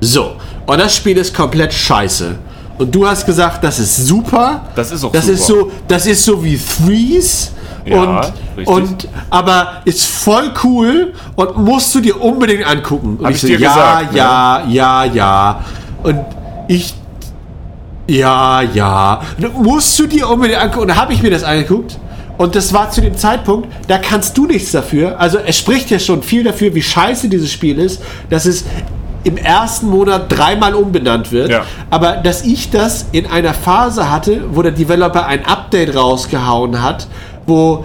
[0.00, 0.32] So,
[0.66, 2.36] und das Spiel ist komplett scheiße.
[2.76, 4.62] Und du hast gesagt, das ist super.
[4.74, 5.34] Das ist auch das super.
[5.38, 7.52] Ist so, das ist so wie Threes.
[7.84, 8.68] Ja, und, richtig.
[8.68, 13.16] und aber ist voll cool und musst du dir unbedingt angucken.
[13.18, 14.18] Und Hab ich so, dir ja, gesagt, ne?
[14.18, 15.64] ja, ja, ja.
[16.02, 16.20] Und
[16.68, 16.94] ich
[18.06, 19.22] ja, ja.
[19.54, 20.82] Musst du dir unbedingt angucken.
[20.82, 21.98] Und da habe ich mir das angeguckt.
[22.36, 25.20] Und das war zu dem Zeitpunkt, da kannst du nichts dafür.
[25.20, 28.64] Also es spricht ja schon viel dafür, wie scheiße dieses Spiel ist, dass es
[29.22, 31.50] im ersten Monat dreimal umbenannt wird.
[31.50, 31.64] Ja.
[31.90, 37.06] Aber dass ich das in einer Phase hatte, wo der Developer ein Update rausgehauen hat,
[37.46, 37.84] wo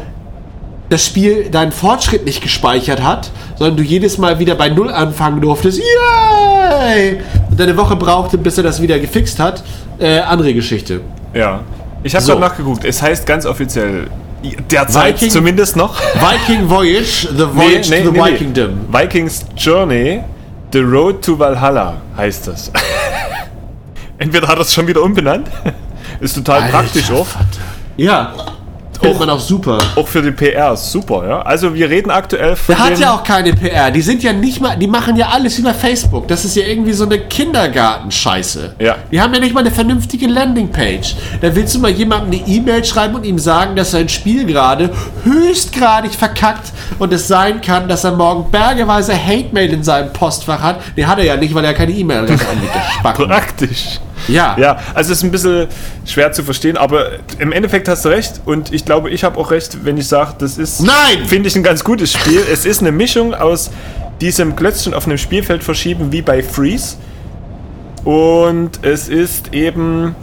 [0.89, 5.39] das Spiel deinen Fortschritt nicht gespeichert hat, sondern du jedes Mal wieder bei Null anfangen
[5.41, 5.79] durftest.
[5.79, 7.19] Yay!
[7.51, 9.63] Und eine Woche brauchte, bis er das wieder gefixt hat.
[9.99, 11.01] Äh, andere Geschichte.
[11.33, 11.59] Ja.
[12.03, 12.33] Ich habe So.
[12.33, 12.39] so.
[12.39, 12.85] nachgeguckt.
[12.85, 14.07] Es heißt ganz offiziell,
[14.71, 15.95] derzeit Viking- zumindest noch.
[16.15, 18.87] Viking Voyage, The Voyage to the Vikingdom.
[18.91, 20.21] Vikings Journey,
[20.71, 22.71] The Road to Valhalla heißt das.
[24.17, 25.47] Entweder hat er es schon wieder umbenannt.
[26.19, 27.27] Ist total Alter praktisch auch.
[27.97, 28.33] Ja.
[29.01, 29.77] Findet man auch super.
[29.95, 31.41] Auch für die PR ist super, ja.
[31.41, 33.91] Also wir reden aktuell von Der hat ja auch keine PR.
[33.91, 36.27] Die sind ja nicht mal, die machen ja alles über Facebook.
[36.27, 38.75] Das ist ja irgendwie so eine Kindergartenscheiße.
[38.79, 38.95] Ja.
[39.11, 41.15] Die haben ja nicht mal eine vernünftige Landingpage.
[41.41, 44.89] Da willst du mal jemandem eine E-Mail schreiben und ihm sagen, dass sein Spiel gerade
[45.23, 50.81] höchstgradig verkackt und es sein kann, dass er morgen bergeweise Hate-Mail in seinem Postfach hat.
[50.95, 52.45] Nee, hat er ja nicht, weil er keine E-Mail-Adresse
[52.99, 53.27] Spacken.
[53.27, 53.99] praktisch.
[54.27, 54.55] Ja.
[54.59, 55.67] Ja, also es ist ein bisschen
[56.05, 59.51] schwer zu verstehen, aber im Endeffekt hast du recht und ich glaube, ich habe auch
[59.51, 61.25] recht, wenn ich sage, das ist, Nein!
[61.25, 62.41] finde ich ein ganz gutes Spiel.
[62.51, 63.71] es ist eine Mischung aus
[64.21, 66.97] diesem Klötzchen auf einem Spielfeld verschieben wie bei Freeze
[68.03, 70.15] und es ist eben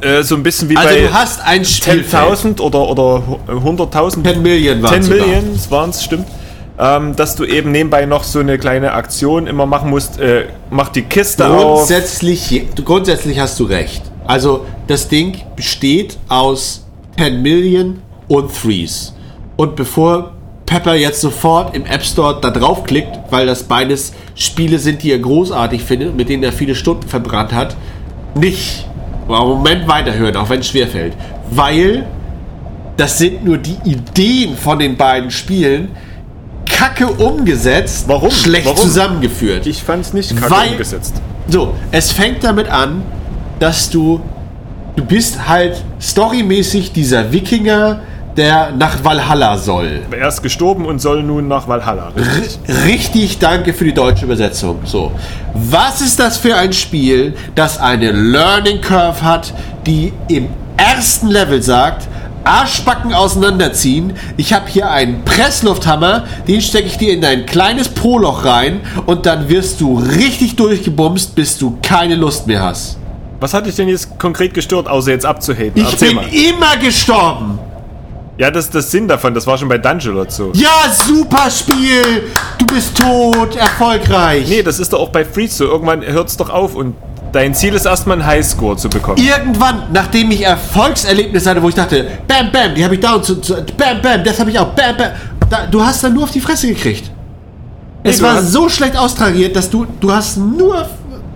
[0.00, 2.24] äh, so ein bisschen wie Also bei du hast ein Spielfeld.
[2.24, 6.26] 10.000 oder, oder 100.000 10 Millionen waren 10 Millions waren es, stimmt.
[6.78, 10.20] Ähm, dass du eben nebenbei noch so eine kleine Aktion immer machen musst.
[10.20, 11.78] Äh, mach die Kiste auf.
[11.78, 14.02] Grundsätzlich, grundsätzlich hast du recht.
[14.26, 16.84] Also das Ding besteht aus
[17.18, 19.14] 10 Million und Threes.
[19.56, 20.32] Und bevor
[20.66, 25.18] Pepper jetzt sofort im App Store da draufklickt, weil das beides Spiele sind, die er
[25.18, 27.76] großartig findet mit denen er viele Stunden verbrannt hat,
[28.34, 28.86] nicht
[29.28, 31.14] aber im Moment weiterhören, auch wenn es schwerfällt.
[31.50, 32.06] Weil
[32.96, 35.88] das sind nur die Ideen von den beiden Spielen,
[36.76, 38.30] kacke umgesetzt, Warum?
[38.30, 38.78] schlecht Warum?
[38.78, 39.66] zusammengeführt.
[39.66, 41.14] Ich fand es nicht kacke Weil- umgesetzt.
[41.48, 43.02] So, es fängt damit an,
[43.60, 44.20] dass du,
[44.96, 48.00] du bist halt storymäßig dieser Wikinger,
[48.36, 50.00] der nach Valhalla soll.
[50.10, 52.12] Er ist gestorben und soll nun nach Valhalla.
[52.14, 52.58] Richtig.
[52.84, 54.80] Richtig, danke für die deutsche Übersetzung.
[54.84, 55.12] So,
[55.54, 59.54] was ist das für ein Spiel, das eine Learning Curve hat,
[59.86, 62.06] die im ersten Level sagt,
[62.46, 64.14] Arschbacken auseinanderziehen.
[64.36, 69.26] Ich habe hier einen Presslufthammer, den stecke ich dir in dein kleines Poloch rein und
[69.26, 72.98] dann wirst du richtig durchgebumst, bis du keine Lust mehr hast.
[73.40, 75.72] Was hat dich denn jetzt konkret gestört, außer jetzt abzuhaten?
[75.74, 76.28] Ich Erzähl bin mal.
[76.32, 77.58] immer gestorben.
[78.38, 79.34] Ja, das ist das Sinn davon.
[79.34, 80.52] Das war schon bei Dungelot so.
[80.54, 82.24] Ja, super Spiel.
[82.58, 84.46] Du bist tot, erfolgreich.
[84.48, 85.64] Nee, das ist doch auch bei Freeze so.
[85.64, 86.94] Irgendwann hört es doch auf und
[87.36, 89.18] Dein Ziel ist erstmal einen Highscore zu bekommen.
[89.18, 93.26] Irgendwann, nachdem ich Erfolgserlebnisse hatte, wo ich dachte, bam, bam, die habe ich da und
[93.26, 95.10] zu, zu, bam, bam, das habe ich auch, bam, bam.
[95.50, 97.10] Da, du hast dann nur auf die Fresse gekriegt.
[98.02, 100.88] Es du war so schlecht austariert, dass du, du hast nur,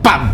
[0.02, 0.30] bam.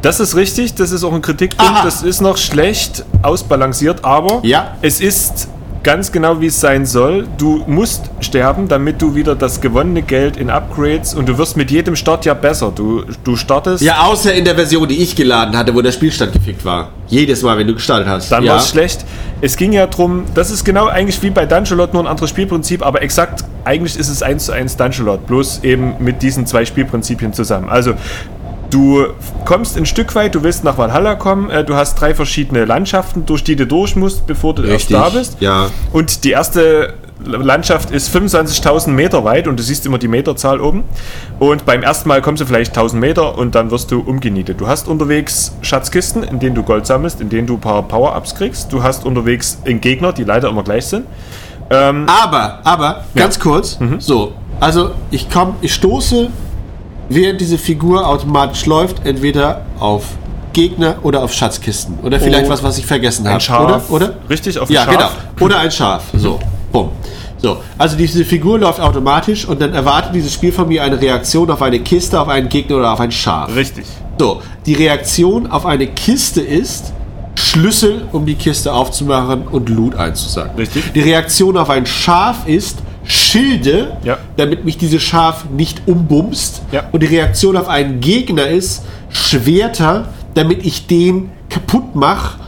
[0.00, 1.70] Das ist richtig, das ist auch ein Kritikpunkt.
[1.70, 1.84] Aha.
[1.84, 4.76] Das ist noch schlecht ausbalanciert, aber Ja.
[4.80, 5.46] es ist
[5.82, 7.26] ganz genau wie es sein soll.
[7.38, 11.70] Du musst sterben, damit du wieder das gewonnene Geld in Upgrades und du wirst mit
[11.70, 12.72] jedem Start ja besser.
[12.74, 16.32] Du, du startest, Ja, außer in der Version, die ich geladen hatte, wo der Spielstand
[16.32, 16.90] gefickt war.
[17.08, 18.30] Jedes Mal, wenn du gestartet hast.
[18.30, 18.52] dann ja.
[18.52, 19.04] war es schlecht.
[19.40, 22.84] Es ging ja drum, das ist genau eigentlich wie bei Dungeonlot, nur ein anderes Spielprinzip,
[22.84, 27.32] aber exakt, eigentlich ist es eins zu eins Dungeonlot, bloß eben mit diesen zwei Spielprinzipien
[27.32, 27.68] zusammen.
[27.68, 27.94] Also,
[28.72, 29.04] Du
[29.44, 33.26] kommst ein Stück weit, du willst nach Valhalla kommen, äh, du hast drei verschiedene Landschaften,
[33.26, 35.36] durch die du durch musst, bevor du Richtig, erst da bist.
[35.40, 35.68] ja.
[35.92, 36.94] Und die erste
[37.24, 40.84] Landschaft ist 25.000 Meter weit und du siehst immer die Meterzahl oben.
[41.38, 44.60] Und beim ersten Mal kommst du vielleicht 1000 Meter und dann wirst du umgenietet.
[44.60, 48.34] Du hast unterwegs Schatzkisten, in denen du Gold sammelst, in denen du ein paar Power-Ups
[48.34, 48.72] kriegst.
[48.72, 51.06] Du hast unterwegs einen Gegner, die leider immer gleich sind.
[51.68, 56.28] Aber, aber, ganz kurz, so, also ich komme, ich stoße,
[57.14, 60.04] während diese Figur automatisch läuft, entweder auf
[60.52, 61.98] Gegner oder auf Schatzkisten.
[62.02, 63.40] Oder vielleicht Oh, was, was ich vergessen habe.
[63.40, 63.88] Schaf.
[63.90, 64.06] Oder?
[64.06, 64.14] oder?
[64.28, 64.92] Richtig, auf ein Ja, Schaf.
[65.36, 65.44] genau.
[65.46, 66.04] Oder ein Schaf.
[66.14, 66.38] So,
[66.70, 66.90] bumm.
[67.38, 71.50] So, also diese Figur läuft automatisch und dann erwartet dieses Spiel von mir eine Reaktion
[71.50, 73.52] auf eine Kiste, auf einen Gegner oder auf ein Schaf.
[73.56, 73.84] Richtig.
[74.18, 76.92] So, die Reaktion auf eine Kiste ist
[77.34, 80.56] Schlüssel, um die Kiste aufzumachen und Loot einzusacken.
[80.56, 80.92] Richtig.
[80.92, 84.18] Die Reaktion auf ein Schaf ist Schilde, Ja.
[84.36, 86.62] damit mich dieses Schaf nicht umbumst.
[86.72, 86.84] Ja.
[86.92, 92.38] Und die Reaktion auf einen Gegner ist Schwerter, damit ich den kaputt mache,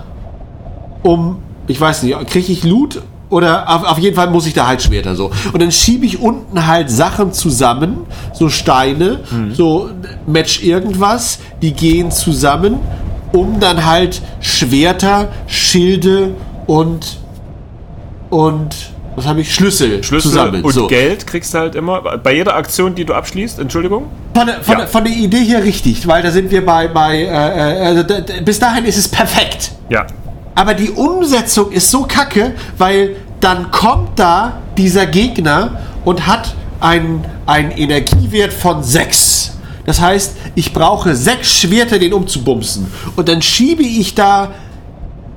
[1.03, 3.03] um, ich weiß nicht, kriege ich Loot?
[3.31, 5.31] Oder auf, auf jeden Fall muss ich da halt Schwerter so.
[5.53, 7.99] Und dann schiebe ich unten halt Sachen zusammen,
[8.33, 9.21] so Steine,
[9.53, 9.91] so
[10.27, 12.77] Match irgendwas, die gehen zusammen,
[13.33, 16.35] um dann halt Schwerter, Schilde
[16.67, 17.19] und
[18.31, 18.75] und
[19.17, 19.55] was habe ich?
[19.55, 20.63] Schlüssel, Schlüssel zusammen.
[20.63, 20.87] und so.
[20.87, 22.01] Geld kriegst du halt immer.
[22.19, 24.07] Bei jeder Aktion, die du abschließt, Entschuldigung.
[24.35, 24.87] Von, der- von, Ja.
[24.87, 28.05] von der Idee her richtig, weil da sind wir bei, bei äh, äh, also
[28.45, 29.73] bis dahin ist es perfekt.
[29.89, 30.07] Ja.
[30.57, 37.25] Aber die Umsetzung ist so kacke, weil dann kommt da dieser Gegner und hat einen,
[37.47, 39.53] einen Energiewert von 6.
[39.87, 42.87] Das heißt, ich brauche sechs Schwerter, den umzubumsen.
[43.17, 44.53] Und dann schiebe ich da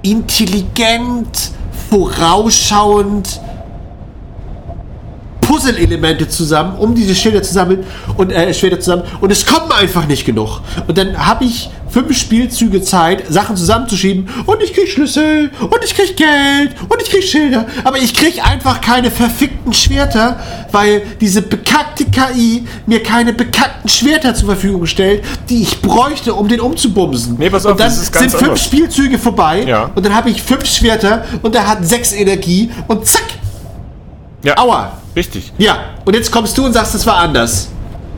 [0.04, 1.52] intelligent,
[1.90, 3.42] vorausschauend
[5.58, 7.84] Puzzle-Elemente zusammen, um diese Schilder zu sammeln
[8.16, 9.04] und äh, Schwerter zusammen.
[9.22, 10.62] Und es kommen einfach nicht genug.
[10.88, 15.96] Und dann habe ich fünf Spielzüge Zeit, Sachen zusammenzuschieben und ich krieg Schlüssel und ich
[15.96, 17.66] krieg Geld und ich krieg Schilder.
[17.86, 20.40] Aber ich krieg einfach keine verfickten Schwerter,
[20.72, 26.48] weil diese bekackte KI mir keine bekackten Schwerter zur Verfügung stellt, die ich bräuchte, um
[26.48, 27.36] den umzubumsen.
[27.40, 28.64] Nee, pass auf, und dann das ist ganz sind fünf anders.
[28.64, 29.90] Spielzüge vorbei Ja.
[29.96, 33.24] und dann habe ich fünf Schwerter und er hat sechs Energie und zack,
[34.44, 34.56] Ja.
[34.58, 34.92] aua.
[35.18, 35.52] Richtig.
[35.58, 37.70] Ja, und jetzt kommst du und sagst, es war anders.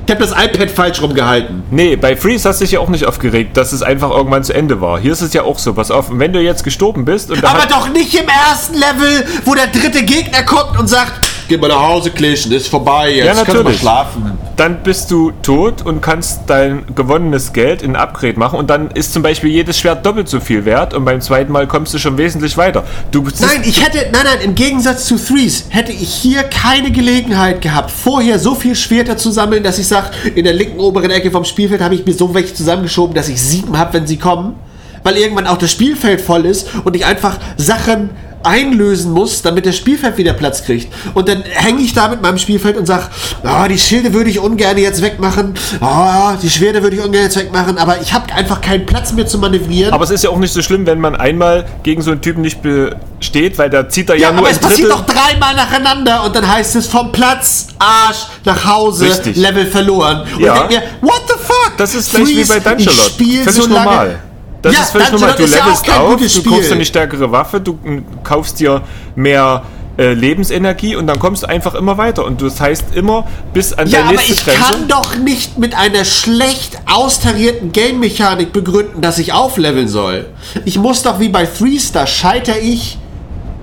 [0.06, 1.64] Ich habe das iPad falsch rumgehalten.
[1.72, 4.54] Nee, bei Freeze hast du dich ja auch nicht aufgeregt, dass es einfach irgendwann zu
[4.54, 5.00] Ende war.
[5.00, 5.74] Hier ist es ja auch so.
[5.74, 9.54] Pass auf, wenn du jetzt gestorben bist und Aber doch nicht im ersten Level, wo
[9.56, 13.34] der dritte Gegner kommt und sagt, geh mal nach Hause, Klischen, ist vorbei, jetzt Ja,
[13.34, 13.80] kannst du mal natürlich.
[13.82, 14.32] schlafen.
[14.56, 18.92] dann bist du tot und kannst dein gewonnenes Geld in ein Upgrade machen und dann
[18.92, 21.98] ist zum Beispiel jedes Schwert doppelt so viel wert und beim zweiten Mal kommst du
[21.98, 22.84] schon wesentlich weiter.
[23.12, 26.92] Du bist Nein, ich hätte, nein, nein, im Gegensatz zu Threes hätte ich hier keine
[26.92, 31.12] Gelegenheit gehabt, vorher so viel Schwerter zu sammeln, dass ich sage, in der linken oberen
[31.12, 34.18] Ecke vom Spielfeld habe ich mir so welche zusammengeschoben, dass ich sieben habe, wenn sie
[34.18, 34.56] kommen.
[35.02, 38.10] Weil irgendwann auch das Spielfeld voll ist und ich einfach Sachen
[38.44, 40.92] einlösen muss, damit das Spielfeld wieder Platz kriegt.
[41.14, 43.04] Und dann hänge ich da mit meinem Spielfeld und sage,
[43.44, 47.38] ah, die Schilde würde ich ungern jetzt wegmachen, ah, die Schwerter würde ich ungern jetzt
[47.38, 49.94] wegmachen, aber ich habe einfach keinen Platz mehr zu manövrieren.
[49.94, 52.42] aber es ist ja auch nicht so schlimm, wenn man einmal gegen so einen Typen
[52.42, 56.24] nicht besteht, weil da zieht er ja, Ja, nur aber es passiert doch dreimal nacheinander
[56.24, 59.36] und dann heißt es vom Platz, Arsch, nach Hause, Richtig.
[59.38, 60.22] Level verloren.
[60.36, 60.54] Und Ja.
[60.54, 61.74] ich denk mir, what the fuck?
[61.78, 63.74] Das ist gleich wie Freeze, bei Dungeon Ich spiele so lange.
[63.86, 64.20] normal.
[64.62, 65.46] Das Ja, ist völlig Dungeon normal.
[65.46, 68.82] Du ja levelst kein auf, du kaufst dir eine stärkere Waffe, du mm, kaufst dir
[69.16, 69.64] mehr
[69.98, 72.26] äh, Lebensenergie und dann kommst du einfach immer weiter.
[72.26, 74.62] Und das heißt immer bis an Ja, deine aber nächste ich Grenze.
[74.62, 80.28] kann doch nicht mit einer schlecht austarierten Game-Mechanik begründen, dass ich aufleveln soll.
[80.66, 82.98] Ich muss doch wie bei Threes, da scheitere ich,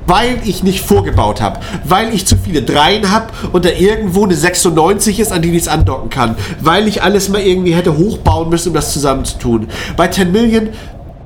[0.06, 1.60] weil ich nicht vorgebaut habe.
[1.84, 5.62] Weil ich zu viele Dreien habe und da irgendwo eine 96 ist, an die ich
[5.62, 6.36] es andocken kann.
[6.60, 9.68] Weil ich alles mal irgendwie hätte hochbauen müssen, um das zusammenzutun.
[9.96, 10.68] Bei 10 Million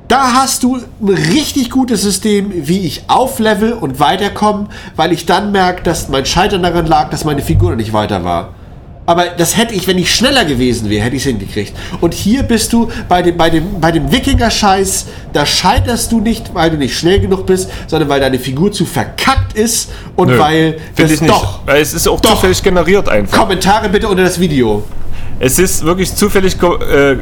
[0.09, 4.67] da hast du ein richtig gutes System, wie ich auflevel und weiterkomme,
[4.97, 8.49] weil ich dann merke, dass mein Scheitern daran lag, dass meine Figur nicht weiter war.
[9.11, 11.73] Aber das hätte ich, wenn ich schneller gewesen wäre, hätte ich es hingekriegt.
[12.01, 16.55] Und hier bist du bei dem, bei dem, bei dem Wikinger-Scheiß, da scheiterst du nicht,
[16.55, 20.39] weil du nicht schnell genug bist, sondern weil deine Figur zu verkackt ist und Nö,
[20.39, 21.29] weil Finde ich nicht.
[21.29, 21.59] doch.
[21.67, 22.35] Weil es ist auch Doch.
[22.35, 23.37] zufällig generiert einfach.
[23.37, 24.85] Kommentare bitte unter das Video.
[25.41, 27.17] Es ist wirklich zufällig äh,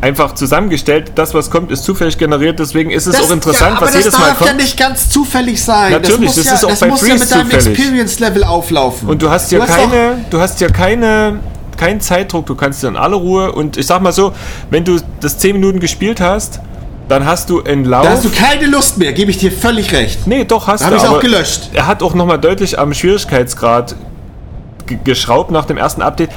[0.00, 1.12] einfach zusammengestellt.
[1.16, 2.58] Das, was kommt, ist zufällig generiert.
[2.58, 4.60] Deswegen ist es auch interessant, ja, was das jedes Mal darf ja kommt.
[4.60, 5.92] nicht ganz zufällig sein.
[5.92, 7.70] Natürlich, das, muss das ja, ist auch das bei muss ja Freeze mit deinem.
[7.72, 9.08] Experience-Level auflaufen.
[9.08, 11.40] Und du hast ja auch- keine, du hast ja keine,
[11.76, 12.46] keinen Zeitdruck.
[12.46, 14.32] Du kannst dir in aller Ruhe und ich sag mal so,
[14.70, 16.60] wenn du das 10 Minuten gespielt hast,
[17.08, 18.04] dann hast du in Lauf.
[18.04, 20.26] da hast du keine Lust mehr, gebe ich dir völlig recht.
[20.26, 20.96] Nee, doch, hast Da hab du.
[20.96, 21.70] ich's auch aber gelöscht.
[21.72, 23.94] Er hat auch nochmal deutlich am Schwierigkeitsgrad
[24.86, 26.30] ge- geschraubt nach dem ersten Update.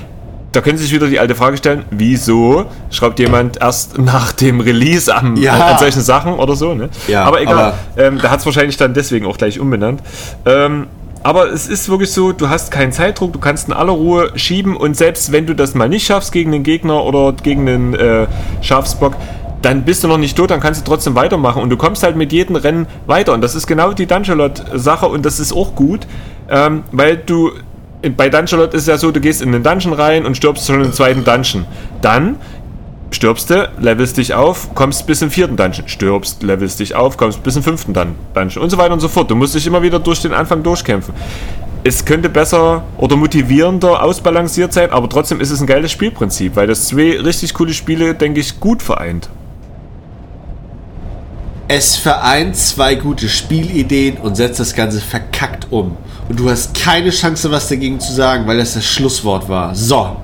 [0.52, 4.60] Da können Sie sich wieder die alte Frage stellen, wieso schraubt jemand erst nach dem
[4.60, 5.54] Release am, Ja.
[5.54, 6.90] an, an solchen Sachen oder so, ne?
[7.08, 10.02] Ja, aber egal, aber- ähm, da hat es wahrscheinlich dann deswegen auch gleich umbenannt.
[10.46, 10.88] Ähm,
[11.24, 14.76] aber es ist wirklich so, du hast keinen Zeitdruck, du kannst in aller Ruhe schieben
[14.76, 18.28] und selbst wenn du das mal nicht schaffst gegen den Gegner oder gegen den äh,
[18.62, 19.14] Schafsbock,
[19.62, 22.16] dann bist du noch nicht tot, dann kannst du trotzdem weitermachen und du kommst halt
[22.18, 26.08] mit jedem Rennen weiter und das ist genau die Dungeon-Sache und das ist auch gut,
[26.50, 27.52] ähm, weil du
[28.10, 30.84] bei Dungeon ist es ja so, du gehst in den Dungeon rein und stirbst schon
[30.84, 31.66] im zweiten Dungeon.
[32.02, 32.38] Dann
[33.12, 37.44] stirbst du, levelst dich auf, kommst bis im vierten Dungeon, stirbst, levelst dich auf, kommst
[37.44, 39.30] bis im fünften Dun Dungeon und so weiter und so fort.
[39.30, 41.14] Du musst dich immer wieder durch den Anfang durchkämpfen.
[41.84, 46.68] Es könnte besser oder motivierender ausbalanciert sein, aber trotzdem ist es ein geiles Spielprinzip, weil
[46.68, 49.30] das zwei richtig coole Spiele, denke ich, gut vereint.
[51.74, 55.96] Es vereint zwei gute Spielideen und setzt das Ganze verkackt um.
[56.28, 59.74] Und du hast keine Chance, was dagegen zu sagen, weil das das Schlusswort war.
[59.74, 60.18] So.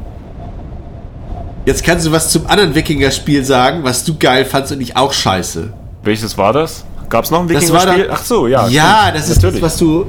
[1.65, 5.13] Jetzt kannst du was zum anderen Wikinger-Spiel sagen, was du geil fandst und ich auch
[5.13, 5.71] scheiße.
[6.03, 6.83] Welches war das?
[7.07, 8.09] Gab es noch ein Wikinger-Spiel?
[8.11, 8.67] Ach so, ja.
[8.67, 9.15] Ja, stimmt.
[9.15, 10.05] das ist das, was du.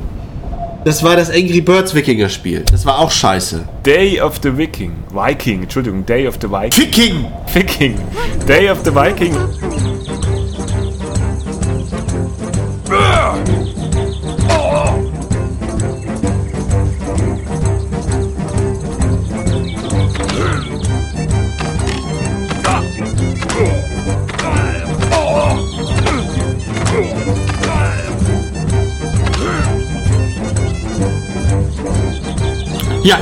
[0.84, 2.64] Das war das Angry Birds Wikinger-Spiel.
[2.68, 3.60] Das war auch scheiße.
[3.86, 4.92] Day of the Viking.
[5.12, 6.70] Viking, Entschuldigung, Day of the Viking.
[6.70, 7.26] Kicking!
[7.52, 7.94] Viking.
[8.48, 9.36] Day of the Viking.
[12.90, 13.34] Ja,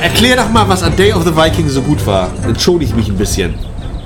[0.01, 2.29] erklär doch mal, was an Day of the Viking so gut war.
[2.81, 3.55] Ich mich ein bisschen.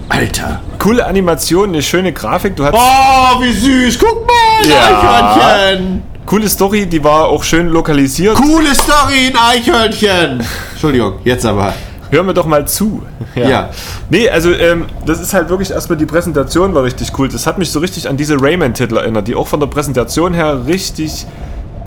[0.09, 0.61] Alter.
[0.79, 2.55] Coole Animation, eine schöne Grafik.
[2.55, 3.99] Du hast Oh, wie süß.
[3.99, 4.30] Guck mal,
[4.69, 5.35] Ja.
[5.67, 6.03] Eichhörnchen.
[6.25, 8.35] coole Story, die war auch schön lokalisiert.
[8.35, 10.41] Coole Story, ein Eichhörnchen.
[10.71, 11.73] Entschuldigung, jetzt aber.
[12.09, 13.03] Hör mir doch mal zu.
[13.35, 13.69] Ja.
[14.09, 17.29] Nee, also ähm, das ist halt wirklich erstmal die Präsentation war richtig cool.
[17.29, 20.65] Das hat mich so richtig an diese Rayman-Titel erinnert, die auch von der Präsentation her
[20.67, 21.25] richtig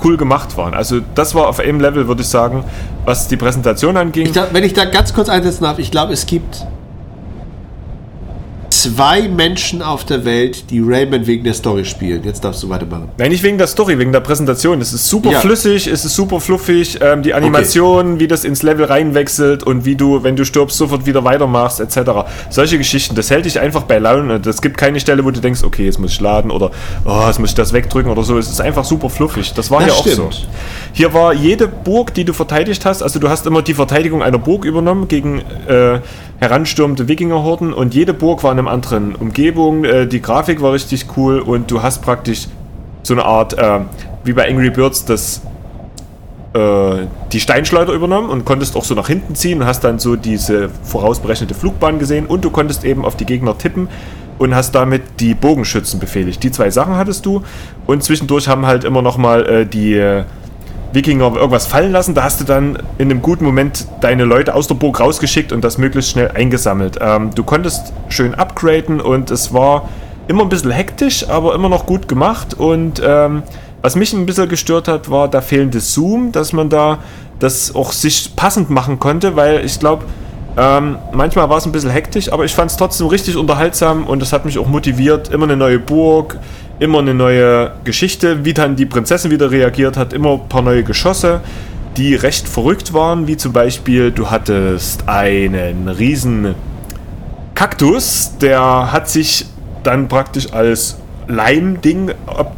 [0.02, 0.72] cool gemacht waren.
[0.72, 2.64] Also das war auf einem Level, würde ich sagen,
[3.04, 4.24] was die Präsentation anging.
[4.26, 6.66] Ich glaub, wenn ich da ganz kurz einsetzen darf, ich glaube, es gibt
[8.84, 12.22] zwei Menschen auf der Welt, die Rayman wegen der Story spielen.
[12.22, 13.08] Jetzt darfst du weitermachen.
[13.16, 14.80] Nein, nicht wegen der Story, wegen der Präsentation.
[14.80, 15.40] Es ist super Ja.
[15.40, 19.96] flüssig, es ist super fluffig, ähm, die Animation, wie das ins Level reinwechselt und wie
[19.96, 22.10] du, wenn du stirbst, sofort wieder weitermachst, etc.
[22.50, 24.40] Solche Geschichten, das hält dich einfach bei Laune.
[24.44, 26.70] Es gibt keine Stelle, wo du denkst, okay, jetzt muss ich laden oder
[27.06, 28.36] oh, jetzt muss ich das wegdrücken oder so.
[28.36, 29.52] Es ist einfach super fluffig.
[29.54, 30.30] Das war Das hier auch so.
[30.92, 34.38] Hier war jede Burg, die du verteidigt hast, also du hast immer die Verteidigung einer
[34.38, 36.00] Burg übernommen gegen äh,
[36.40, 39.84] heranstürmende Wikingerhorden und jede Burg war in einem anderen Umgebung.
[39.84, 42.48] Äh, die Grafik war richtig cool und du hast praktisch
[43.02, 43.80] so eine Art, äh,
[44.24, 45.40] wie bei Angry Birds, das
[46.54, 50.16] äh, die Steinschleuder übernommen und konntest auch so nach hinten ziehen und hast dann so
[50.16, 53.88] diese vorausberechnete Flugbahn gesehen und du konntest eben auf die Gegner tippen
[54.38, 56.42] und hast damit die Bogenschützen befehligt.
[56.42, 57.42] Die zwei Sachen hattest du
[57.86, 60.24] und zwischendurch haben halt immer noch mal äh, die äh,
[60.94, 62.14] Wikinger irgendwas fallen lassen.
[62.14, 65.64] Da hast du dann in einem guten Moment deine Leute aus der Burg rausgeschickt und
[65.64, 66.98] das möglichst schnell eingesammelt.
[67.00, 69.88] Ähm, du konntest schön upgraden und es war
[70.28, 72.54] immer ein bisschen hektisch, aber immer noch gut gemacht.
[72.54, 73.42] Und ähm,
[73.82, 76.98] was mich ein bisschen gestört hat, war der fehlende Zoom, dass man da
[77.38, 80.04] das auch sich passend machen konnte, weil ich glaube,
[80.56, 84.22] ähm, manchmal war es ein bisschen hektisch, aber ich fand es trotzdem richtig unterhaltsam und
[84.22, 85.28] es hat mich auch motiviert.
[85.28, 86.38] Immer eine neue Burg,
[86.78, 90.84] immer eine neue Geschichte, wie dann die Prinzessin wieder reagiert hat, immer ein paar neue
[90.84, 91.40] Geschosse,
[91.96, 96.54] die recht verrückt waren, wie zum Beispiel, du hattest einen riesen
[97.54, 99.46] Kaktus, der hat sich
[99.82, 100.98] dann praktisch als
[101.28, 102.12] Leim-Ding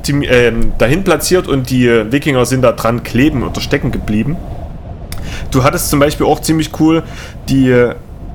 [0.08, 4.36] ähm, dahin platziert und die Wikinger sind da dran kleben oder stecken geblieben.
[5.50, 7.02] Du hattest zum Beispiel auch ziemlich cool
[7.48, 7.92] die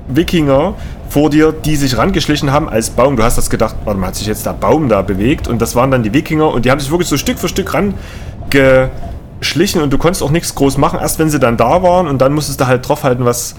[0.08, 0.74] Wikinger
[1.08, 3.16] vor dir, die sich rangeschlichen haben als Baum.
[3.16, 5.74] Du hast das gedacht, warte mal, hat sich jetzt der Baum da bewegt und das
[5.74, 9.92] waren dann die Wikinger und die haben sich wirklich so Stück für Stück rangeschlichen und
[9.92, 12.60] du konntest auch nichts groß machen, erst wenn sie dann da waren und dann musstest
[12.60, 13.54] du halt draufhalten, was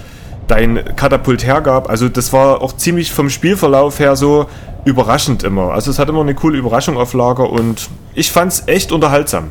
[0.48, 1.88] dein Katapult hergab.
[1.88, 4.46] Also das war auch ziemlich vom Spielverlauf her so
[4.84, 5.72] überraschend immer.
[5.72, 9.50] Also es hat immer eine coole Überraschung auf Lager und ich fand's echt unterhaltsam.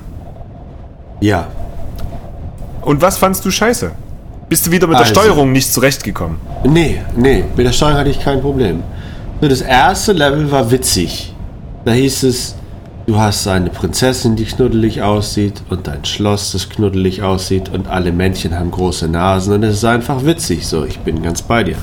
[1.21, 1.47] Ja.
[2.85, 3.91] Und was fandst du scheiße?
[4.49, 5.13] Bist du wieder mit Also.
[5.13, 6.37] der Steuerung nicht zurechtgekommen?
[6.65, 8.83] Nee, nee, mit der Steuerung hatte ich kein Problem.
[9.41, 11.33] Nur das erste Level war witzig.
[11.85, 12.55] Da hieß es,
[13.07, 18.11] du hast eine Prinzessin, die knuddelig aussieht und ein Schloss, das knuddelig aussieht und alle
[18.11, 20.67] Männchen haben große Nasen und es ist einfach witzig.
[20.67, 21.77] So, ich bin ganz bei dir.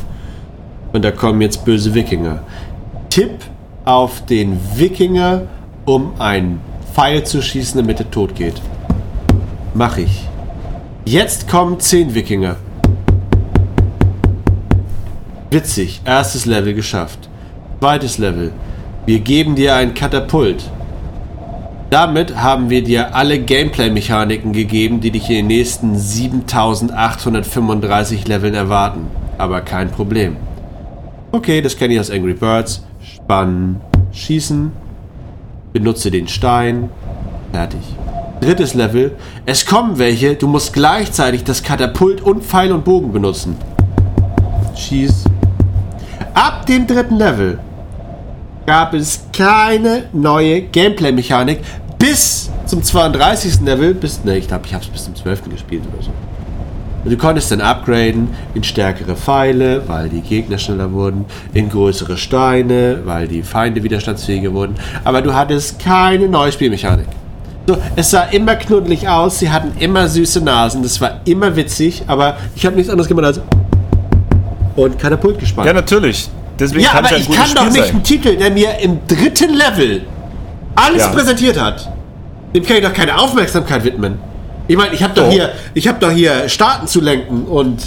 [0.92, 2.40] Und da kommen jetzt böse Wikinger.
[3.10, 3.32] Tipp
[3.84, 5.42] auf den Wikinger,
[5.84, 6.60] um einen
[6.94, 8.60] Pfeil zu schießen, damit er tot geht.
[9.74, 10.29] Mach ich.
[11.10, 12.54] Jetzt kommen 10 Wikinger.
[15.50, 17.28] Witzig, erstes Level geschafft.
[17.80, 18.52] Zweites Level.
[19.06, 20.70] Wir geben dir ein Katapult.
[21.90, 29.08] Damit haben wir dir alle Gameplay-Mechaniken gegeben, die dich in den nächsten 7835 Leveln erwarten.
[29.36, 30.36] Aber kein Problem.
[31.32, 32.84] Okay, das kenne ich aus Angry Birds.
[33.02, 33.80] Spannen,
[34.12, 34.70] schießen,
[35.72, 36.88] benutze den Stein.
[37.52, 37.82] Fertig.
[38.40, 39.12] Drittes Level.
[39.44, 43.56] Es kommen welche, du musst gleichzeitig das Katapult und Pfeil und Bogen benutzen.
[44.74, 45.24] Schieß.
[46.32, 47.58] Ab dem dritten Level
[48.64, 51.60] gab es keine neue Gameplay-Mechanik
[51.98, 53.60] bis zum 32.
[53.60, 53.94] Level.
[53.94, 55.50] Bis, ne, ich glaube, ich habe es bis zum 12.
[55.50, 56.10] gespielt oder so.
[57.04, 61.24] Und du konntest dann upgraden in stärkere Pfeile, weil die Gegner schneller wurden,
[61.54, 64.76] in größere Steine, weil die Feinde widerstandsfähiger wurden.
[65.04, 67.06] Aber du hattest keine neue Spielmechanik.
[67.96, 72.36] Es sah immer knuddelig aus, sie hatten immer süße Nasen, das war immer witzig, aber
[72.56, 73.40] ich habe nichts anderes gemacht als
[74.76, 75.66] und Katapult gespannt.
[75.66, 76.28] Ja, natürlich.
[76.58, 77.94] Deswegen Ja, kann aber es ein ich kann doch Spiel nicht sein.
[77.96, 80.02] einen Titel, der mir im dritten Level
[80.74, 81.08] alles Ja.
[81.08, 81.90] präsentiert hat,
[82.54, 84.18] dem kann ich doch keine Aufmerksamkeit widmen.
[84.68, 85.32] Ich meine, ich habe doch Doch.
[85.32, 87.82] hier, ich habe doch hier Staaten zu lenken und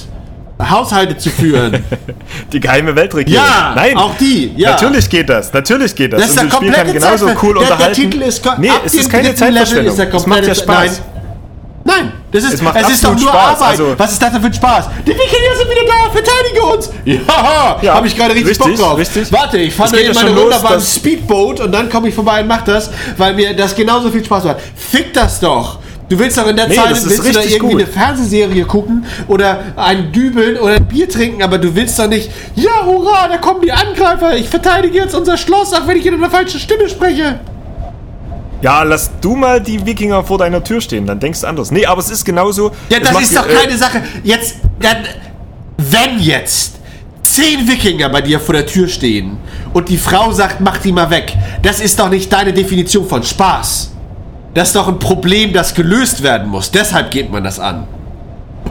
[0.70, 1.84] Haushalte zu führen.
[2.52, 3.44] Die geheime Weltregierung.
[3.46, 3.98] Ja, Nein.
[3.98, 4.72] auch die, ja.
[4.72, 5.52] Natürlich geht das.
[5.54, 6.22] Natürlich geht das.
[6.22, 8.02] Das ist der ein Spiel kann komplette genauso Zeitver- cool der, unterhalten.
[8.02, 9.88] Der Titel ist nee, ab es dem ist keine Zeitverschwendung.
[9.94, 11.02] Ist der Es macht ja komplette- Spaß.
[11.02, 11.10] Nein.
[11.86, 13.68] Nein, das ist, Es macht es ist doch nur Spaß, Arbeit.
[13.72, 14.86] also- Was ist das denn für ein Spaß?
[15.06, 16.90] Die Wikinger sind wieder da, verteidige uns!
[17.04, 18.98] Ja, Ja, habe ich gerade richtig, richtig, Bock drauf.
[18.98, 19.32] richtig.
[19.34, 22.62] Warte, ich fahre ja meine wunderbaren dass- Speedboat und dann komme ich vorbei und mach
[22.64, 24.58] das, weil mir das genauso viel Spaß macht.
[24.78, 25.80] Fick das doch!
[26.14, 27.82] Du willst doch in der Nee, Zeit willst du da irgendwie gut.
[27.82, 32.30] eine Fernsehserie gucken oder ein Dübeln oder ein Bier trinken, aber du willst doch nicht,
[32.54, 36.14] ja hurra, da kommen die Angreifer, ich verteidige jetzt unser Schloss, auch wenn ich in
[36.14, 37.40] einer falschen Stimme spreche.
[38.62, 41.72] Ja, lass du mal die Wikinger vor deiner Tür stehen, dann denkst du anders.
[41.72, 42.70] Nee, aber es ist genauso.
[42.90, 44.04] Ja, das ist doch äh, keine Sache.
[44.24, 44.98] Jetzt, dann,
[45.78, 46.76] wenn jetzt
[47.24, 49.38] zehn Wikinger bei dir vor der Tür stehen
[49.74, 53.24] und die Frau sagt, mach die mal weg, das ist doch nicht deine Definition von
[53.24, 53.93] Spaß.
[54.54, 56.70] Das ist doch ein Problem, das gelöst werden muss.
[56.72, 57.88] Deshalb geht man das an.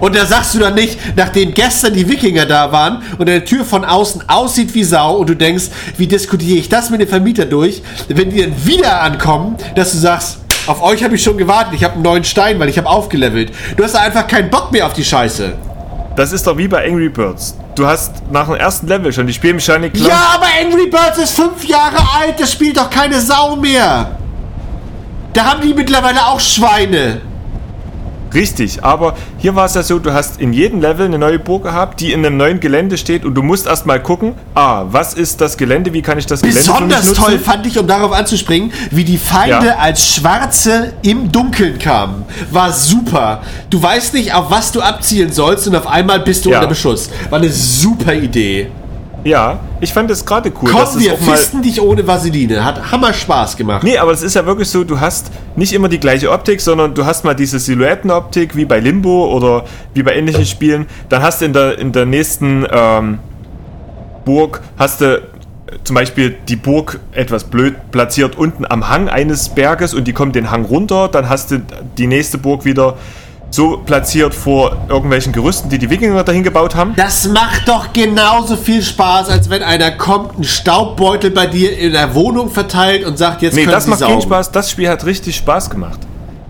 [0.01, 3.65] Und da sagst du dann nicht, nachdem gestern die Wikinger da waren und deine Tür
[3.65, 5.67] von außen aussieht wie Sau und du denkst,
[5.97, 9.99] wie diskutiere ich das mit dem Vermieter durch, wenn die dann wieder ankommen, dass du
[9.99, 12.89] sagst, auf euch habe ich schon gewartet, ich habe einen neuen Stein, weil ich habe
[12.89, 13.53] aufgelevelt.
[13.77, 15.53] Du hast einfach keinen Bock mehr auf die Scheiße.
[16.17, 17.57] Das ist doch wie bei Angry Birds.
[17.75, 20.09] Du hast nach dem ersten Level schon die Spielmechanik klar.
[20.09, 24.19] Ja, aber Angry Birds ist fünf Jahre alt, das spielt doch keine Sau mehr.
[25.33, 27.21] Da haben die mittlerweile auch Schweine.
[28.35, 31.65] Richtig, aber hier war es ja so, du hast in jedem Level eine neue Burg
[31.65, 35.43] gehabt, die in einem neuen Gelände steht und du musst erstmal gucken, ah, was ist
[35.43, 38.11] das Gelände, wie kann ich das Gelände für mich Besonders toll fand ich, um darauf
[38.13, 39.77] anzuspringen, wie die Feinde Ja.
[39.77, 42.25] als Schwarze im Dunkeln kamen.
[42.51, 43.43] War super.
[43.69, 46.57] Du weißt nicht, auf was du abzielen sollst und auf einmal bist du Ja.
[46.59, 47.11] unter Beschuss.
[47.29, 48.69] War eine super Idee.
[49.25, 50.71] Ja, ich fand das gerade cool.
[50.71, 52.65] Komm, wir auch mal fisten dich ohne Vaseline.
[52.65, 53.85] Hat Hammer Spaß gemacht.
[53.85, 56.95] Nee, aber es ist ja wirklich so, du hast nicht immer die gleiche Optik, sondern
[56.95, 59.65] du hast mal diese Silhouettenoptik wie bei Limbo oder
[59.95, 60.87] wie bei ähnlichen Spielen.
[61.09, 63.19] Dann hast du in der, in der nächsten ähm,
[64.25, 65.21] Burg, hast du äh,
[65.85, 70.35] zum Beispiel die Burg etwas blöd platziert unten am Hang eines Berges und die kommt
[70.35, 71.09] den Hang runter.
[71.09, 71.63] Dann hast du
[71.97, 72.97] die nächste Burg wieder
[73.55, 76.95] so platziert vor irgendwelchen Gerüsten, die die Wikinger dahin gebaut haben.
[76.97, 81.93] Das macht doch genauso viel Spaß, als wenn einer kommt, einen Staubbeutel bei dir in
[81.93, 84.13] der Wohnung verteilt und sagt, jetzt Nee, können das Sie macht saugen.
[84.15, 84.53] keinen Spaß.
[84.53, 86.01] Das Spiel hat richtig Spaß gemacht.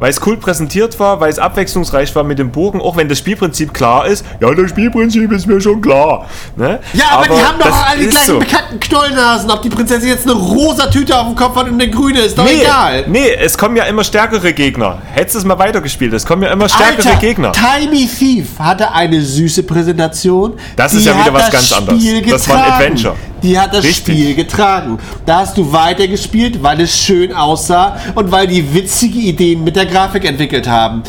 [0.03, 3.19] Weil es cool präsentiert war, weil es abwechslungsreich war mit dem Bogen, auch wenn das
[3.19, 4.25] Spielprinzip klar ist.
[4.41, 6.29] Ja, das Spielprinzip ist mir schon klar.
[6.57, 6.81] Ne?
[6.93, 8.39] Ja, aber, die haben doch alle die gleichen so.
[8.41, 9.49] bekannten Knollnasen.
[9.49, 12.37] Ob die Prinzessin jetzt eine rosa Tüte auf dem Kopf hat und eine grüne, ist
[12.37, 13.05] doch Nee, egal.
[13.07, 14.99] nee, es kommen ja immer stärkere Gegner.
[15.13, 17.53] Hättest du es mal weitergespielt, es kommen ja immer stärkere Alter, Gegner.
[17.53, 20.55] Tiny Thief hatte eine süße Präsentation.
[20.75, 22.03] Das ist ja wieder was ganz anderes.
[22.29, 22.73] Das war ein.
[22.73, 23.15] Adventure.
[23.43, 24.15] Die hat das Richtig.
[24.15, 24.99] Spiel getragen.
[25.27, 29.87] Da hast du weitergespielt, weil es schön aussah und weil die witzige Ideen mit der
[29.87, 31.03] Grafik entwickelt haben.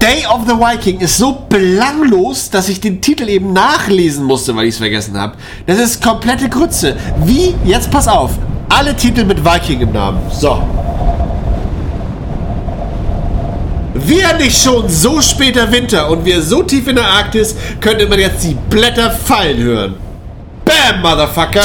[0.00, 4.66] Day of the Viking ist so belanglos, dass ich den Titel eben nachlesen musste, weil
[4.66, 5.36] ich es vergessen habe.
[5.66, 6.96] Das ist komplette Grütze.
[7.24, 8.30] Wie, jetzt pass auf,
[8.68, 10.20] alle Titel mit Viking im Namen.
[10.30, 10.62] So.
[13.94, 18.20] Wir nicht schon so später Winter und wir so tief in der Arktis, könnte man
[18.20, 20.07] jetzt die Blätter fallen hören.
[20.68, 21.62] Bam, Motherfucker!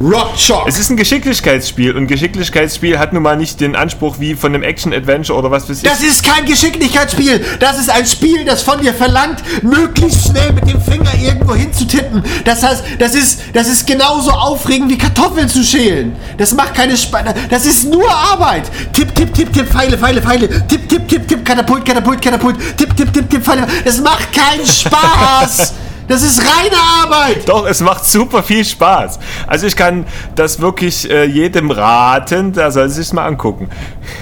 [0.00, 0.66] Rock Chalk.
[0.66, 4.62] Es ist ein Geschicklichkeitsspiel und Geschicklichkeitsspiel hat nun mal nicht den Anspruch wie von einem
[4.62, 5.82] Action-Adventure oder was weiß ich.
[5.82, 7.44] Das ist kein Geschicklichkeitsspiel.
[7.60, 12.24] Das ist ein Spiel, das von dir verlangt, möglichst schnell mit dem Finger irgendwo hinzutippen.
[12.46, 16.16] Das heißt, das ist, das ist genauso aufregend wie Kartoffeln zu schälen.
[16.38, 17.34] Das macht keine Spaß.
[17.50, 18.64] Das ist nur Arbeit.
[18.94, 20.48] Tipp, tipp, tipp, tipp, Pfeile, Pfeile, Pfeile.
[20.66, 22.56] Tipp, tipp, tipp, tipp, Katapult, Katapult, Katapult.
[22.78, 23.66] Tipp, tipp, tipp, tipp, Pfeile.
[23.84, 25.74] Das macht keinen Spaß.
[26.06, 27.48] Das ist reine Arbeit.
[27.48, 29.18] Doch, es macht super viel Spaß.
[29.46, 30.04] Also ich kann
[30.36, 33.70] das wirklich äh, jedem raten, der soll sich mal angucken.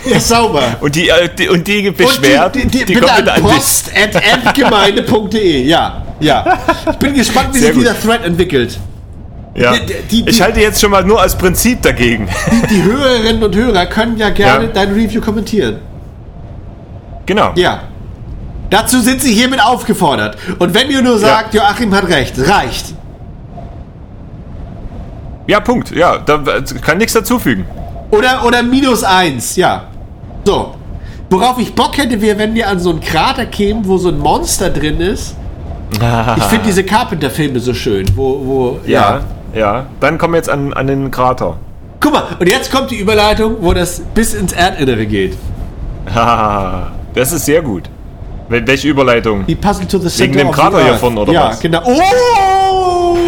[0.05, 0.63] Ja, sauber.
[0.81, 5.63] Und die, äh, die, und die Beschwerden, Und die, die, die bitte kommen an post.gemeinde.de.
[5.65, 6.59] Ja, ja.
[6.91, 8.03] Ich bin gespannt, wie Sehr sich dieser gut.
[8.05, 8.79] Thread entwickelt.
[9.55, 9.73] Ja.
[9.75, 9.81] die-
[10.11, 12.29] die- die- ich halte jetzt schon mal nur als Prinzip dagegen.
[12.71, 14.71] Die Hörerinnen und Hörer können ja gerne Ja.
[14.73, 15.79] dein Review kommentieren.
[17.27, 17.53] Genau.
[17.57, 17.83] Ja.
[18.73, 20.39] Dazu sind sie hiermit aufgefordert.
[20.59, 22.95] Und wenn ihr nur sagt, Joachim hat recht, reicht.
[25.47, 25.91] Ja, Punkt.
[25.91, 26.43] Ja, da
[26.81, 27.67] kann nichts dazufügen.
[28.11, 29.89] Oder, oder minus eins, ja.
[30.47, 30.75] So.
[31.29, 34.19] Worauf ich Bock hätte, wäre, wenn wir an so einen Krater kämen, wo so ein
[34.19, 35.37] Monster drin ist.
[36.39, 39.21] Ich finde diese Carpenter-Filme so schön, wo, wo, Ja,
[39.55, 39.85] ja.
[40.01, 41.59] Dann kommen wir jetzt an, an den Krater.
[42.01, 45.37] Guck mal, und jetzt kommt die Überleitung, wo das bis ins Erdinnere geht.
[46.13, 47.91] Haha, das ist sehr gut.
[48.53, 49.47] Wel- Welche Überleitung?
[49.47, 51.61] Die Puzzle to the Center dem of Krater hier vorne, oder ja, was?
[51.61, 51.83] genau.
[51.85, 53.17] Oh!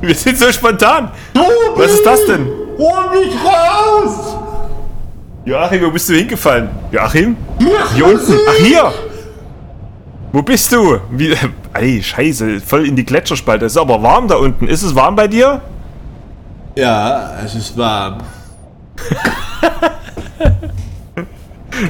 [0.00, 1.10] Wir sind so spontan.
[1.76, 2.46] Was ist das denn?
[2.78, 4.36] Hol mich raus!
[5.44, 6.68] Joachim, wo bist du hingefallen?
[6.90, 7.36] Joachim?
[7.94, 8.32] Hier unten.
[8.48, 8.92] Ach, hier.
[10.32, 10.98] Wo bist du?
[11.10, 11.34] Wie,
[11.74, 13.66] ey, scheiße, voll in die Gletscherspalte.
[13.66, 14.66] Es ist aber warm da unten.
[14.66, 15.60] Ist es warm bei dir?
[16.74, 18.18] Ja, es ist warm.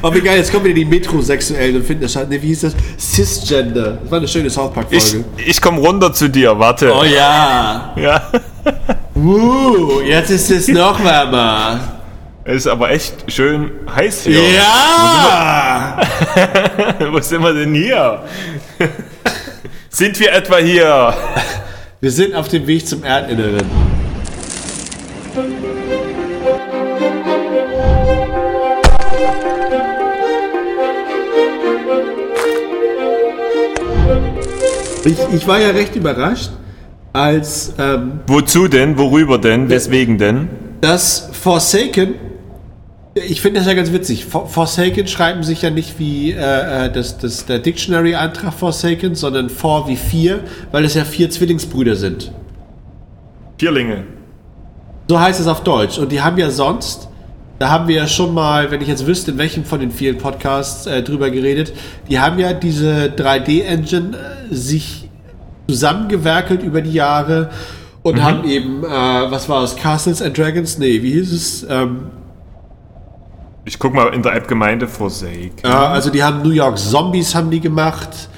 [0.03, 2.61] Oh, wie geil, jetzt kommen wieder die Metrosexuellen und finden das halt, ne, wie hieß
[2.63, 2.75] das?
[2.99, 3.99] Cisgender.
[4.03, 5.25] Das war eine schöne South Ich, Park-Folge.
[5.47, 6.93] ich komme runter zu dir, warte.
[6.95, 7.95] Oh ja.
[7.97, 8.23] Ja.
[9.15, 11.81] Uh, jetzt ist es noch wärmer.
[12.45, 14.51] Es ist aber echt schön heiß hier.
[14.53, 15.99] Ja!
[17.11, 18.23] Wo sind wir denn hier?
[19.89, 21.15] sind wir etwa hier?
[22.01, 23.65] Wir sind auf dem Weg zum Erdinneren.
[35.05, 36.51] Ich, ich war ja recht überrascht,
[37.13, 38.97] als ähm, Wozu denn?
[38.99, 39.69] Worüber denn?
[39.69, 40.49] Weswegen denn?
[40.81, 42.15] das Forsaken,
[43.15, 44.27] ich finde das ja ganz witzig.
[44.27, 49.49] For- Forsaken schreiben sich ja nicht wie äh, äh, das, das, der Dictionary-Eintrag Forsaken, sondern
[49.49, 50.41] For wie vier,
[50.73, 52.33] weil es ja vier Zwillingsbrüder sind.
[53.59, 54.05] Vierlinge.
[55.09, 55.99] So heißt es auf Deutsch.
[55.99, 57.09] Und die haben ja sonst,
[57.59, 60.19] da haben wir ja schon mal, wenn ich jetzt wüsste, in welchem von den vielen
[60.19, 61.73] Podcasts äh, drüber geredet,
[62.11, 64.17] die haben ja diese 3D-Engine
[64.51, 65.09] äh, sich
[65.69, 67.51] zusammengewerkelt über die Jahre
[68.03, 70.79] und haben eben, äh, was war es, Castles and Dragons?
[70.79, 71.67] Nee, wie hieß es?
[71.71, 72.11] Ähm,
[73.65, 75.53] Ich guck mal in der App Gemeinde Forsake.
[75.63, 78.29] äh, also die haben New York Zombies haben die gemacht.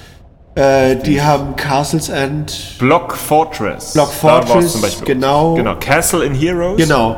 [0.54, 3.92] Äh, die haben Castles and Block Fortress.
[3.92, 5.06] Block Fortress, zum Beispiel.
[5.14, 5.54] genau.
[5.54, 5.74] Genau.
[5.80, 6.76] Castle in Heroes.
[6.78, 7.16] Genau.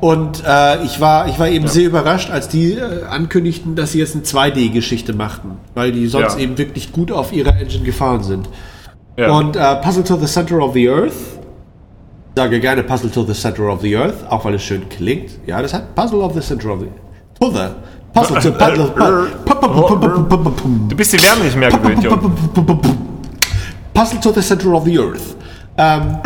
[0.00, 3.98] Und äh, ich, war, ich war eben sehr überrascht, als die äh, ankündigten, dass sie
[3.98, 6.40] jetzt eine 2D-Geschichte machten, weil die sonst Ja.
[6.40, 8.48] eben wirklich gut auf ihrer Engine gefahren sind.
[9.18, 9.30] Ja.
[9.32, 13.34] Und äh, Puzzle to the Center of the Earth, ich sage gerne Puzzle to the
[13.34, 15.32] Center of the Earth, auch weil es schön klingt.
[15.46, 16.86] Ja, das hat Puzzle of the Center of the
[17.38, 17.58] To the.
[18.14, 18.92] Puzzle to Puzzle.
[20.88, 22.18] du bist die Wärme nicht mehr gewöhnt, Junge.
[23.92, 25.36] Puzzle to the Center of the Earth.
[25.76, 26.18] Ähm,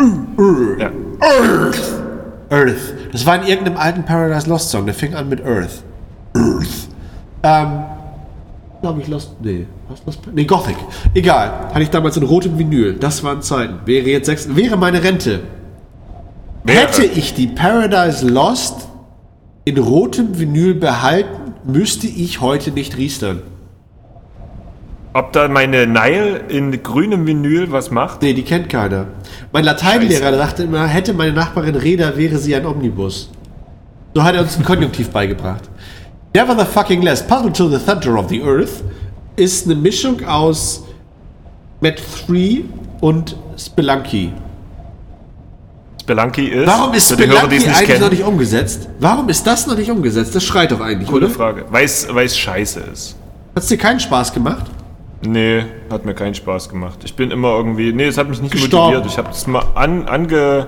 [0.79, 0.89] Ja.
[1.21, 2.04] Earth.
[2.49, 2.93] Earth.
[3.11, 4.85] Das war in irgendeinem alten Paradise Lost Song.
[4.85, 5.83] Der fing an mit Earth.
[6.35, 6.87] Earth.
[7.43, 7.83] Ähm,
[8.81, 9.31] glaube ich Lost.
[9.41, 9.67] Nee.
[9.87, 10.19] Was Lost?
[10.33, 10.77] Nee, Gothic.
[11.13, 11.69] Egal.
[11.69, 12.93] Hatte ich damals in rotem Vinyl.
[12.93, 13.79] Das waren Zeiten.
[13.85, 14.55] Wäre jetzt sechs.
[14.55, 15.41] Wäre meine Rente.
[16.63, 16.79] Wäre.
[16.79, 18.87] Hätte ich die Paradise Lost
[19.65, 23.41] in rotem Vinyl behalten, müsste ich heute nicht riestern.
[25.15, 28.21] Ob da meine Nile in grünem Vinyl was macht?
[28.21, 29.07] Nee, die kennt keiner.
[29.53, 33.31] Mein Lateinlehrer dachte immer, hätte meine Nachbarin Räder, wäre sie ein Omnibus.
[34.13, 35.69] So hat er uns ein Konjunktiv beigebracht.
[36.33, 37.25] Never the fucking less.
[37.25, 38.83] Puzzle to the Center of the Earth
[39.37, 40.83] ist eine Mischung aus
[41.79, 42.65] Met 3
[42.99, 44.33] und Spelunky.
[46.01, 46.67] Spelunky ist.
[46.67, 48.89] Warum ist Hörer, Spelunky nicht eigentlich kennen, noch nicht umgesetzt?
[48.99, 50.35] Warum ist das noch nicht umgesetzt?
[50.35, 51.33] Das schreit doch eigentlich, Gute oder?
[51.33, 51.65] Frage.
[51.69, 53.15] Weil es scheiße ist.
[53.55, 54.65] Hat es dir keinen Spaß gemacht?
[55.25, 56.99] Nee, hat mir keinen Spaß gemacht.
[57.03, 57.91] Ich bin immer irgendwie.
[57.93, 58.93] Nee, es hat mich nicht Gestorben.
[58.95, 59.11] motiviert.
[59.11, 60.67] Ich habe es mal an, ange,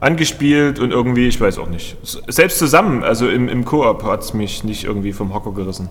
[0.00, 1.96] angespielt und irgendwie, ich weiß auch nicht.
[2.28, 5.88] Selbst zusammen, also im, im Koop, hat es mich nicht irgendwie vom Hocker gerissen.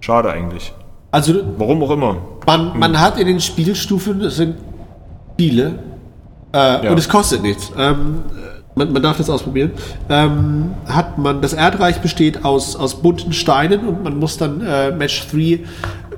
[0.00, 0.72] Schade eigentlich.
[1.10, 2.16] Also Warum auch immer.
[2.46, 4.56] man, man hat in den Spielstufen, es sind
[5.38, 5.78] viele,
[6.54, 6.90] äh, Ja.
[6.90, 7.70] und es kostet nichts.
[7.78, 8.20] Ähm,
[8.74, 9.72] man, man darf das ausprobieren.
[10.08, 14.90] Ähm, hat man, das Erdreich besteht aus, aus bunten Steinen und man muss dann äh,
[14.92, 15.60] Match 3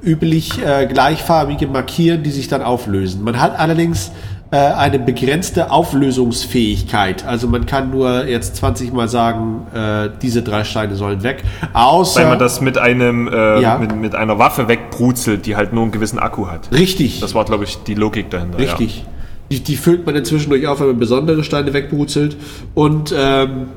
[0.04, 3.22] üblich äh, gleichfarbige markieren, die sich dann auflösen.
[3.24, 4.12] Man hat allerdings
[4.50, 7.24] äh, eine begrenzte Auflösungsfähigkeit.
[7.26, 11.42] Also man kann nur jetzt 20 Mal sagen, äh, diese drei Steine sollen weg.
[11.72, 13.78] Außer Weil man das mit einem äh, Ja.
[13.78, 16.70] mit, mit einer Waffe wegbrutzelt, die halt nur einen gewissen Akku hat.
[16.72, 17.20] richtig.
[17.20, 18.60] Das war, glaube ich, die Logik dahinter.
[18.60, 18.66] Ja.
[18.74, 19.04] Richtig.
[19.50, 22.36] Die, die füllt man inzwischen durch auf, wenn man besondere Steine wegbrutzelt.
[22.74, 23.68] Und ähm,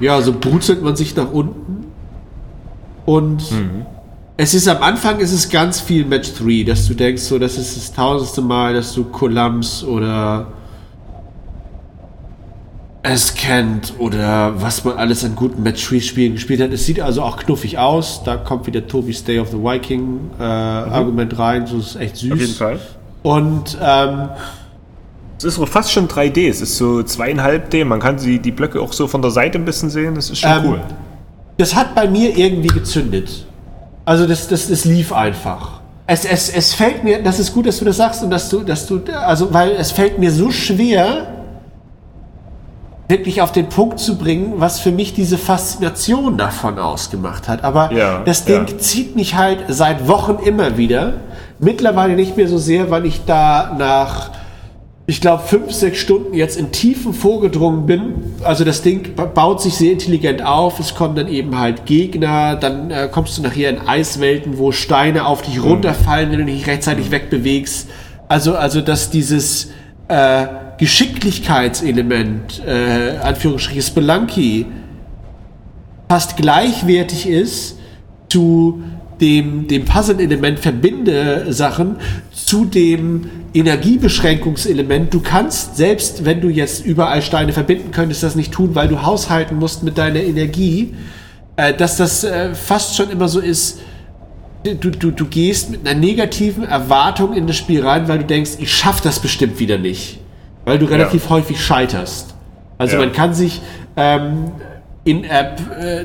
[0.00, 1.86] ja, so brutzelt man sich nach unten.
[3.04, 3.42] Und
[4.36, 7.56] es ist am Anfang ist es ganz viel Match 3, dass du denkst, so, das
[7.56, 10.46] ist das tausendste Mal, dass du Columns oder
[13.02, 16.72] es kennt oder was man alles an guten Match 3 Spielen gespielt hat.
[16.72, 18.22] Es sieht also auch knuffig aus.
[18.24, 21.66] Da kommt wieder Tobi's Day of the Viking äh, Argument rein.
[21.66, 22.32] So ist echt süß.
[22.32, 22.80] Auf jeden Fall.
[23.22, 24.30] Und ähm,
[25.36, 26.48] Es ist so fast schon 3D.
[26.48, 27.84] Es ist so zweieinhalb D.
[27.84, 30.14] Man kann die, die Blöcke auch so von der Seite ein bisschen sehen.
[30.14, 30.80] Das ist schon Ähm, cool.
[31.58, 33.46] das hat bei mir irgendwie gezündet.
[34.04, 35.80] Also das, das, das lief einfach.
[36.06, 38.60] Es, es, es fällt mir, das ist gut, dass du das sagst und dass du,
[38.60, 41.28] dass du, also weil es fällt mir so schwer,
[43.08, 47.62] wirklich auf den Punkt zu bringen, was für mich diese Faszination davon ausgemacht hat.
[47.64, 48.78] Aber Ja, das Ding ja.
[48.78, 51.14] zieht mich halt seit Wochen immer wieder.
[51.58, 54.30] Mittlerweile nicht mehr so sehr, weil ich da nach,
[55.06, 58.14] ich glaube, fünf, sechs Stunden jetzt in Tiefen vorgedrungen bin.
[58.42, 60.80] Also das Ding ba- baut sich sehr intelligent auf.
[60.80, 62.56] Es kommen dann eben halt Gegner.
[62.56, 66.66] Dann äh, kommst du nachher in Eiswelten, wo Steine auf dich runterfallen, wenn du dich
[66.66, 67.90] rechtzeitig wegbewegst.
[68.28, 69.72] Also, also dass dieses
[70.08, 70.46] äh,
[70.78, 74.66] Geschicklichkeitselement, äh, Anführungsstriche Spelunky,
[76.08, 77.78] fast gleichwertig ist
[78.30, 78.82] zu
[79.20, 81.96] dem, dem Puzzle-Element verbinde Sachen
[82.46, 85.12] zu dem Energiebeschränkungselement.
[85.12, 89.02] Du kannst, selbst wenn du jetzt überall Steine verbinden könntest, das nicht tun, weil du
[89.02, 90.94] haushalten musst mit deiner Energie,
[91.56, 93.80] äh, dass das äh, fast schon immer so ist,
[94.64, 98.52] du, du, du gehst mit einer negativen Erwartung in das Spiel rein, weil du denkst,
[98.58, 100.18] ich schaff das bestimmt wieder nicht.
[100.64, 102.34] Weil du relativ häufig scheiterst.
[102.78, 103.00] Also Ja.
[103.00, 103.60] man kann sich
[103.96, 104.52] ähm,
[105.04, 106.04] in-App äh,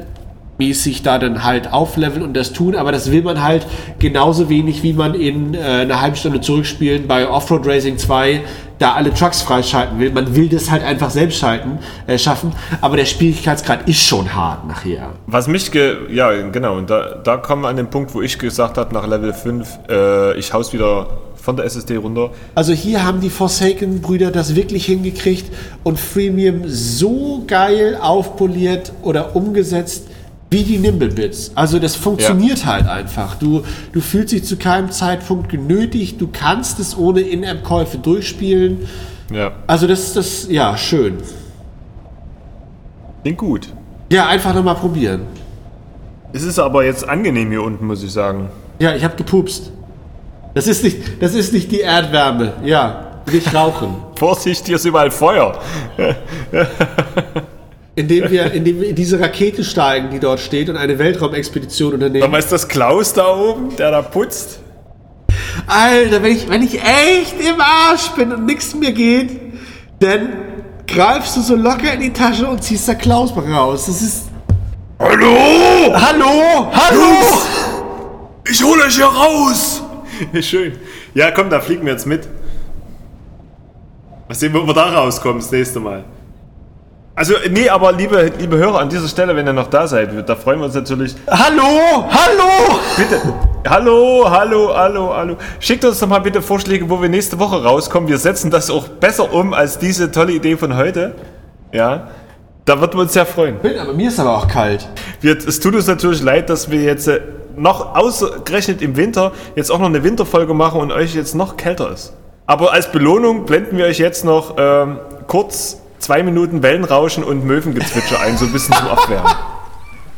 [0.60, 3.66] mäßig da dann halt aufleveln und das tun, aber das will man halt
[3.98, 8.42] genauso wenig, wie man in äh, einer halben Stunde zurückspielen bei Offroad Racing 2
[8.78, 10.12] da alle Trucks freischalten will.
[10.12, 14.68] Man will das halt einfach selbst schalten, äh, schaffen, aber der Schwierigkeitsgrad ist schon hart
[14.68, 15.10] nachher.
[15.28, 18.38] Was mich ge ja genau, und da, da kommen wir an den Punkt, wo ich
[18.38, 22.32] gesagt habe, nach Level 5, äh, ich haus wieder von der SSD runter.
[22.54, 25.52] Also hier haben die Forsaken-Brüder das wirklich hingekriegt
[25.84, 30.09] und Freemium so geil aufpoliert oder umgesetzt
[30.50, 31.52] wie die Nimblebits.
[31.56, 33.36] Also das funktioniert halt einfach.
[33.36, 38.88] Du, du fühlst dich zu keinem Zeitpunkt genötigt, du kannst es ohne In-App-Käufe durchspielen.
[39.32, 41.18] Ja, Also das ist das, ja, schön.
[43.22, 43.70] klingt gut.
[44.12, 45.22] Ja, einfach nochmal probieren.
[46.34, 48.50] Es ist aber jetzt angenehm hier unten, muss ich sagen.
[48.80, 49.72] Ja, ich habe gepupst.
[50.56, 52.54] Das ist nicht, das ist nicht die Erdwärme.
[52.66, 53.96] Ja, nicht rauchen.
[54.16, 55.60] Vorsicht, hier ist überall Feuer.
[58.00, 62.24] indem wir, indem wir in diese Rakete steigen, die dort steht und eine Weltraumexpedition unternehmen.
[62.24, 64.62] Aber ist das Klaus da oben, der da putzt?
[65.68, 69.42] Alter, wenn ich, wenn ich echt im Arsch bin und nichts mehr geht,
[70.00, 70.30] dann
[70.88, 73.88] greifst du so locker in die Tasche und ziehst da Klaus raus.
[73.88, 74.30] Das ist.
[74.98, 75.94] Hallo!
[75.94, 76.72] Hallo!
[76.72, 77.38] Hallo!
[78.50, 79.84] Ich hole euch hier raus!
[80.42, 80.72] Schön.
[81.14, 82.30] Ja, komm, da fliegen wir jetzt mit.
[84.30, 86.06] Mal sehen, wo wir da rauskommen das nächste Mal.
[87.20, 90.38] Also, nee, aber liebe, liebe Hörer, an dieser Stelle, wenn ihr noch da seid, da
[90.38, 91.16] freuen wir uns natürlich.
[91.30, 92.06] Hallo!
[92.10, 92.80] Hallo!
[92.96, 93.20] Bitte.
[93.68, 95.36] Hallo, hallo, hallo, hallo.
[95.60, 98.08] Schickt uns doch mal bitte Vorschläge, wo wir nächste Woche rauskommen.
[98.08, 101.14] Wir setzen das auch besser um als diese tolle Idee von heute.
[101.74, 102.08] Ja.
[102.64, 103.58] Da würden wir uns sehr freuen.
[103.82, 104.88] Aber mir ist aber auch kalt.
[105.20, 107.20] Wir, es tut uns natürlich leid, dass wir jetzt äh,
[107.58, 111.92] noch ausgerechnet im Winter jetzt auch noch eine Winterfolge machen und euch jetzt noch kälter
[111.92, 112.14] ist.
[112.46, 118.20] Aber als Belohnung blenden wir euch jetzt noch ähm, kurz zwei Minuten Wellenrauschen und Möwengezwitscher
[118.22, 119.32] ein, so ein bisschen zum Abwärmen.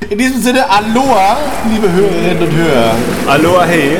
[0.09, 1.37] In diesem Sinne, Aloha,
[1.71, 2.95] liebe Hörerinnen und Hörer.
[3.27, 3.97] Aloha, hey.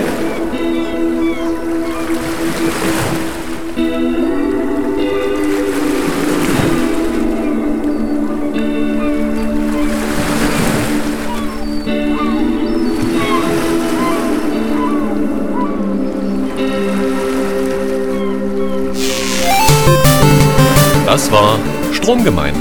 [22.02, 22.60] Stromgemeinde.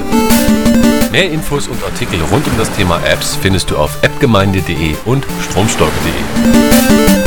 [1.11, 7.20] Mehr Infos und Artikel rund um das Thema Apps findest du auf appgemeinde.de und stromstock.de.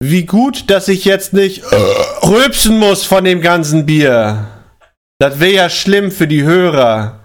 [0.00, 4.46] Wie gut, dass ich jetzt nicht äh, rülpsen muss von dem ganzen Bier.
[5.18, 7.17] Das wäre ja schlimm für die Hörer.